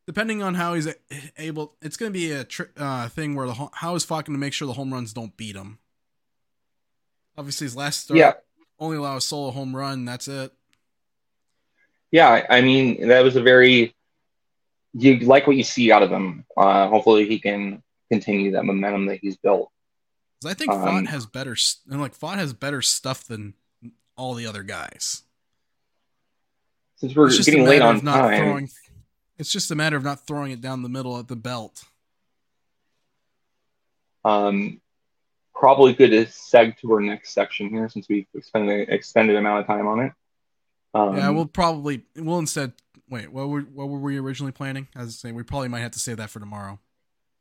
[0.07, 0.93] depending on how he's
[1.39, 4.35] able, it's going to be a tri- uh, thing where the how is Pfaadt going
[4.35, 5.79] to make sure the home runs don't beat him.
[7.39, 8.33] Obviously, his last start yeah.
[8.79, 10.05] only allow a solo home run.
[10.05, 10.53] That's it.
[12.11, 13.95] Yeah, I mean that was a very
[14.95, 16.45] you like what you see out of him.
[16.57, 19.71] Uh, hopefully, he can continue that momentum that he's built.
[20.47, 21.57] I think um, Pfaadt has better,
[21.91, 23.55] and like Pfaadt has better stuff than
[24.17, 25.23] all the other guys.
[26.97, 28.71] Since we're getting late on time, throwing,
[29.39, 31.85] it's just a matter of not throwing it down the middle at the belt.
[34.25, 34.81] Um,
[35.55, 39.61] probably good to seg to our next section here since we've spent an extended amount
[39.61, 40.13] of time on it.
[40.95, 42.73] Um, yeah, we'll probably we'll instead
[43.13, 44.89] Wait, what were what were we originally planning?
[44.97, 46.79] As I say, we probably might have to save that for tomorrow.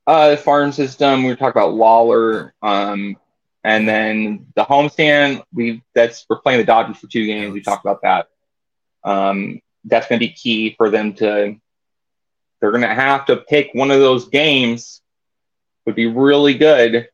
[0.05, 1.23] Uh, the farm system.
[1.23, 3.15] We were talking about Lawlar, um,
[3.63, 5.43] and then the homestand.
[5.53, 7.53] We that's we're playing the Dodgers for two games.
[7.53, 8.27] we talked about that.
[9.05, 11.55] Um, that's going to be key for them to.
[12.59, 15.01] They're going to have to pick one of those games.
[15.85, 17.07] Would be really good.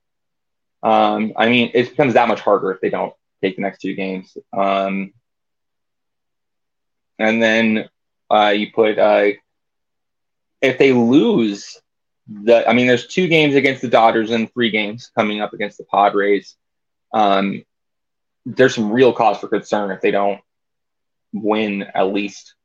[0.82, 3.94] Um, I mean, it becomes that much harder if they don't take the next two
[3.94, 4.36] games.
[4.52, 5.14] Um,
[7.20, 7.88] and then
[8.30, 9.30] uh, you put uh,
[10.62, 11.80] if they lose
[12.28, 15.78] the I mean, there's two games against the Dodgers and three games coming up against
[15.78, 16.56] the Padres.
[17.14, 17.64] Um,
[18.46, 20.42] there's some real cause for concern if they don't
[21.34, 22.56] win at least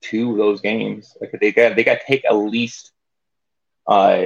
[0.00, 1.16] two of those games.
[1.20, 2.92] Like they got they got to take at least
[3.86, 4.24] uh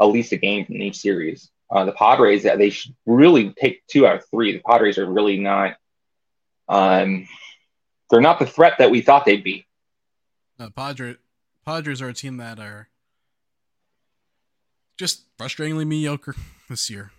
[0.00, 1.50] at least a game from each series.
[1.70, 4.52] Uh, the Padres they should really take two out of three.
[4.52, 5.76] The Padres are really not
[6.68, 7.28] um
[8.10, 9.66] they're not the threat that we thought they'd be.
[10.62, 11.16] Uh, Padre,
[11.64, 12.88] Padres are a team that are
[14.96, 16.36] just frustratingly mediocre
[16.68, 17.10] this year.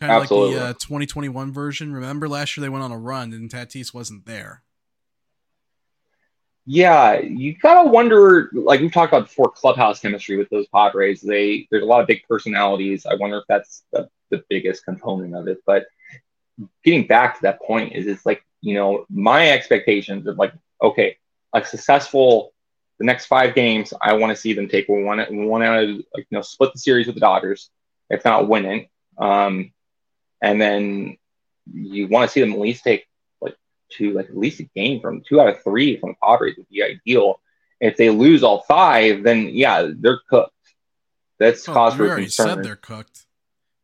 [0.00, 0.56] Kind of Absolutely.
[0.56, 1.92] like the uh, 2021 version.
[1.92, 4.62] Remember last year they went on a run and Tatis wasn't there.
[6.64, 8.50] Yeah, you gotta wonder.
[8.52, 11.20] Like we've talked about before, clubhouse chemistry with those Padres.
[11.20, 13.04] They there's a lot of big personalities.
[13.04, 15.58] I wonder if that's the, the biggest component of it.
[15.66, 15.86] But
[16.84, 21.16] getting back to that point is it's like you know my expectations of like okay,
[21.52, 22.52] like successful
[22.98, 23.92] the next five games.
[24.00, 26.78] I want to see them take one one out of like you know split the
[26.78, 27.70] series with the Dodgers,
[28.10, 28.88] if not win it.
[29.18, 29.72] Um,
[30.42, 31.16] and then
[31.72, 33.06] you want to see them at least take
[33.98, 36.68] to like at least a game from two out of three from the Padres would
[36.70, 37.40] be ideal.
[37.78, 40.50] If they lose all five, then yeah, they're cooked.
[41.38, 42.48] That's Oh, cause for already concern.
[42.48, 43.26] said they're cooked.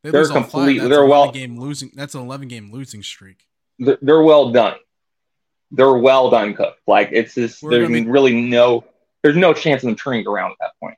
[0.02, 1.90] They five, complete- that's they're well- game losing.
[1.94, 3.44] That's an 11 game losing streak.
[3.78, 4.76] They're, they're well done.
[5.70, 6.80] They're well done cooked.
[6.86, 8.84] Like it's just We're there's gonna really no
[9.22, 10.96] there's no chance of them turning around at that point.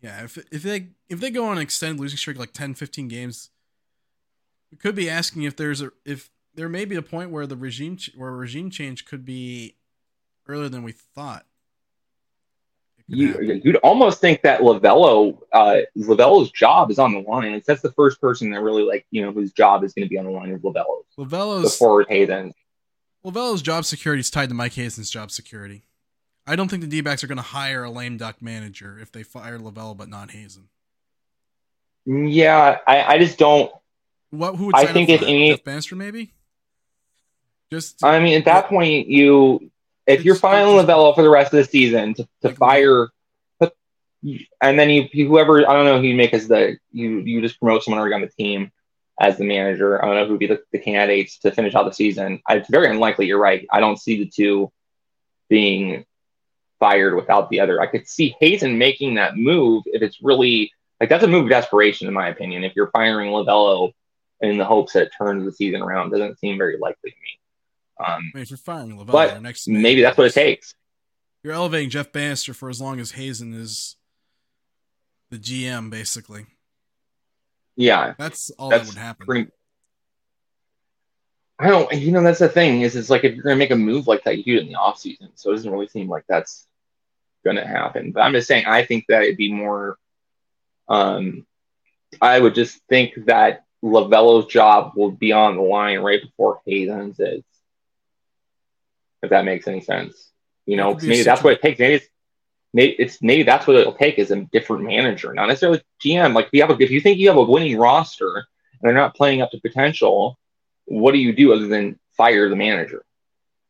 [0.00, 3.08] Yeah, if if they if they go on an extended losing streak like 10, 15
[3.08, 3.50] games,
[4.70, 7.56] we could be asking if there's a if there may be a point where the
[7.56, 9.76] regime ch- where regime change could be
[10.48, 11.46] earlier than we thought.
[13.08, 17.52] You, you'd almost think that Lovullo, uh, Lovullo's job is on the line.
[17.52, 20.08] It's, that's the first person that really like you know whose job is going to
[20.08, 22.54] be on the line is Lovullo's Lovullo's before Hazen.
[23.24, 25.84] Lovullo's job security is tied to Mike Hazen's job security.
[26.46, 29.22] I don't think the D-backs are going to hire a lame duck manager if they
[29.22, 30.68] fire Lovullo but not Hazen.
[32.04, 33.70] Yeah, I, I just don't.
[34.30, 34.56] What?
[34.56, 36.32] Who would I think if any- Jeff Banister maybe.
[37.70, 39.70] Just I mean, at that point, you
[40.06, 43.08] if you're filing it's- Lovullo for the rest of the season to, to Like- fire,
[44.60, 47.60] and then you whoever I don't know who you make as the you you just
[47.60, 48.72] promote someone already on the team
[49.20, 50.02] as the manager.
[50.02, 52.40] I don't know who would be the, the candidates to finish out the season.
[52.48, 53.26] It's very unlikely.
[53.26, 53.66] You're right.
[53.70, 54.72] I don't see the two
[55.48, 56.04] being
[56.80, 57.80] fired without the other.
[57.80, 61.50] I could see Hazen making that move if it's really like that's a move of
[61.50, 62.64] desperation, in my opinion.
[62.64, 63.92] If you're firing Lovullo
[64.40, 67.38] in the hopes that it turns the season around, doesn't seem very likely to me.
[68.04, 70.74] Um, I mean, if you're firing Lovullo, But next maybe that's what it takes.
[71.42, 73.96] You're elevating Jeff Banister for as long as Hazen is
[75.30, 76.46] the GM, basically.
[77.76, 79.26] Yeah, That's all That's that would happen.
[79.26, 79.50] pretty.
[81.58, 83.76] I don't, you know, that's the thing is, it's like if you're gonna make a
[83.76, 85.30] move like that, you do it in the off season.
[85.36, 86.66] So it doesn't really seem like that's
[87.44, 88.10] gonna happen.
[88.12, 89.96] But I'm just saying, I think that it'd be more.
[90.88, 91.46] Um,
[92.20, 97.18] I would just think that Lovullo's job will be on the line right before Hazen's
[97.20, 97.42] is.
[99.22, 100.30] If that makes any sense,
[100.66, 101.78] you know, That could 'cause be a maybe that's what it takes.
[101.78, 102.08] Maybe it's
[102.72, 106.34] maybe it's maybe that's what it'll take is a different manager, not necessarily GM.
[106.34, 108.44] Like if you have a, if you think you have a winning roster and
[108.82, 110.38] they're not playing up to potential,
[110.86, 113.04] what do you do other than fire the manager?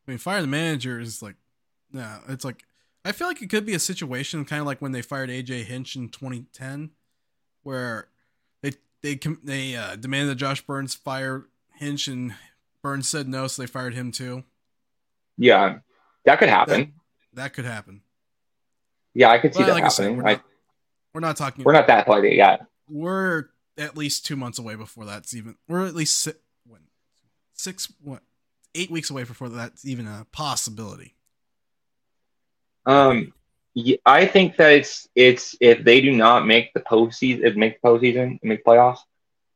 [0.07, 1.37] I mean, fire the manager is like,
[1.93, 2.65] yeah, it's like
[3.05, 5.65] I feel like it could be a situation kind of like when they fired AJ
[5.65, 6.91] Hinch in 2010,
[7.63, 8.09] where
[8.63, 8.73] they
[9.03, 12.35] they they uh, demanded that Josh Byrnes fire Hinch, and
[12.83, 14.45] Byrnes said no, so they fired him too.
[15.37, 15.79] Yeah,
[16.25, 16.95] that could happen.
[17.35, 18.03] That could happen.
[19.15, 20.23] Yeah, I could see But that like I said, happening.
[20.23, 20.45] we're I, not,
[21.15, 21.65] we're not talking.
[21.65, 22.63] we're not that far yet.
[22.89, 23.45] we're
[23.79, 25.57] at least two months away before that's even.
[25.69, 26.39] We're at least six,
[27.55, 28.23] six what
[28.75, 31.15] eight weeks away before that's even a possibility.
[32.87, 33.33] Um,
[34.05, 38.39] I think that it's it's if they do not make the postseason, make the postseason,
[38.43, 38.99] make playoffs,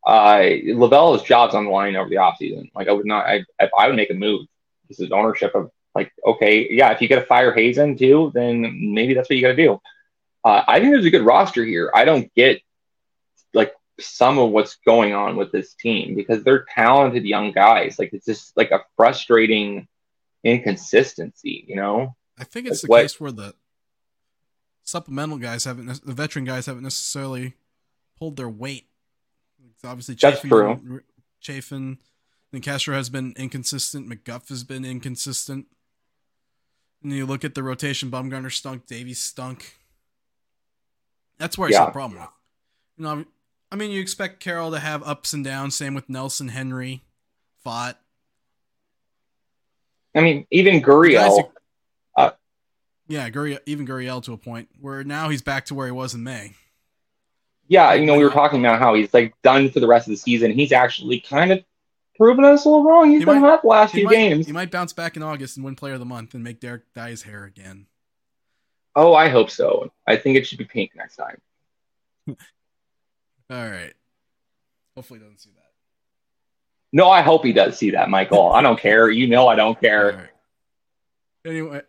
[0.06, 2.70] uh, Lovullo's job's on the line over the offseason.
[2.74, 4.46] Like I would not, I if I would make a move.
[4.88, 8.92] This is ownership of like, okay, yeah, if you got to fire Hazen too, then
[8.94, 9.80] maybe that's what you got to do.
[10.44, 11.90] Uh, I think there's a good roster here.
[11.94, 12.60] I don't get
[13.54, 17.98] like some of what's going on with this team because they're talented young guys.
[17.98, 19.88] Like it's just like a frustrating
[20.44, 22.14] inconsistency, you know.
[22.38, 23.54] I think it's the What- case where the
[24.84, 27.54] supplemental guys haven't, the veteran guys haven't necessarily
[28.18, 28.86] pulled their weight.
[29.72, 31.00] It's obviously That's Chafin, true.
[31.40, 31.98] Chafin,
[32.52, 34.08] and Castro has been inconsistent.
[34.08, 35.66] McGough has been inconsistent.
[37.06, 39.76] And you look at the rotation: Bumgarner stunk, Davies stunk.
[41.38, 41.84] That's where I see Yeah.
[41.86, 42.28] the problem with.
[42.96, 43.24] You know,
[43.70, 45.76] I mean, you expect Carroll to have ups and downs.
[45.76, 47.04] Same with Nelson, Henry,
[47.64, 47.94] Pfaadt.
[50.16, 51.52] I mean, even Gurriel.
[52.16, 52.30] Uh,
[53.06, 56.12] yeah, Gurriel, even Gurriel to a point where now he's back to where he was
[56.12, 56.54] in May.
[57.68, 60.10] yeah, you know, we were talking about how he's like done for the rest of
[60.10, 60.50] the season.
[60.50, 61.62] He's actually kind of
[62.16, 63.10] proven us a little wrong.
[63.10, 64.46] He's He been might- hot the last few might, games.
[64.46, 66.92] he might bounce back in August and win Player of the Month and make Derek
[66.94, 67.86] dye his hair again.
[68.94, 69.92] Oh, I hope so.
[70.06, 71.40] I think it should be pink next time.
[72.28, 72.36] All
[73.50, 73.92] right.
[74.94, 75.62] Hopefully, he doesn't see that.
[76.92, 78.50] No, I hope he does see that, Michael.
[78.52, 79.10] I don't care.
[79.10, 80.12] You know, I don't care.
[81.44, 81.50] right.
[81.52, 81.82] Anyway,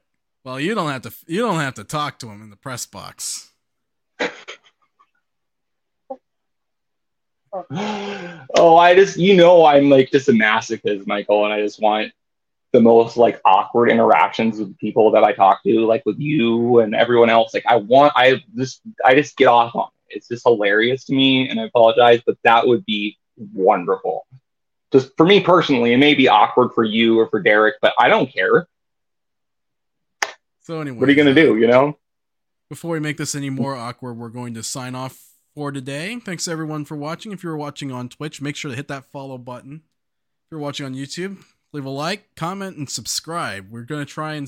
[0.43, 1.13] well, you don't have to.
[1.27, 3.51] You don't have to talk to him in the press box.
[7.71, 12.11] oh, I just, you know, I'm like just a masochist, Michael, and I just want
[12.73, 16.93] the most like awkward interactions with people that I talk to, like with you and
[16.93, 17.53] everyone else.
[17.53, 20.17] Like, I want, I just, I just get off on it.
[20.17, 23.17] It's just hilarious to me, and I apologize, but that would be
[23.53, 24.25] wonderful.
[24.91, 28.07] Just for me personally, it may be awkward for you or for Derek, but I
[28.07, 28.67] don't care.
[30.61, 31.57] So anyway, What are you gonna uh, do?
[31.57, 31.97] You know?
[32.69, 35.26] Before we make this any more awkward, we're going to sign off
[35.57, 36.19] for today.
[36.19, 37.31] Thanks everyone for watching.
[37.31, 39.81] If you're watching on Twitch, make sure to hit that follow button.
[39.85, 41.43] If you're watching on YouTube,
[41.73, 43.71] leave a like, comment, and subscribe.
[43.71, 44.47] We're gonna try and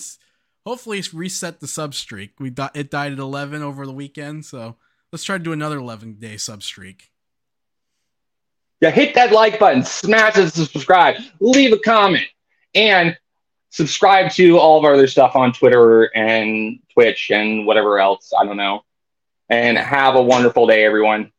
[0.68, 2.40] hopefully reset the sub streak.
[2.40, 4.76] We di- it died at 11 over the weekend, so
[5.12, 7.10] let's try to do another 11 day sub streak.
[8.80, 12.28] Yeah, hit that like button, smash it, subscribe, leave a comment,
[12.76, 13.18] and
[13.72, 18.32] subscribe to all of our other stuff on Twitter and Twitch and whatever else.
[18.40, 18.84] I don't know.
[19.50, 21.32] And have a wonderful day, everyone.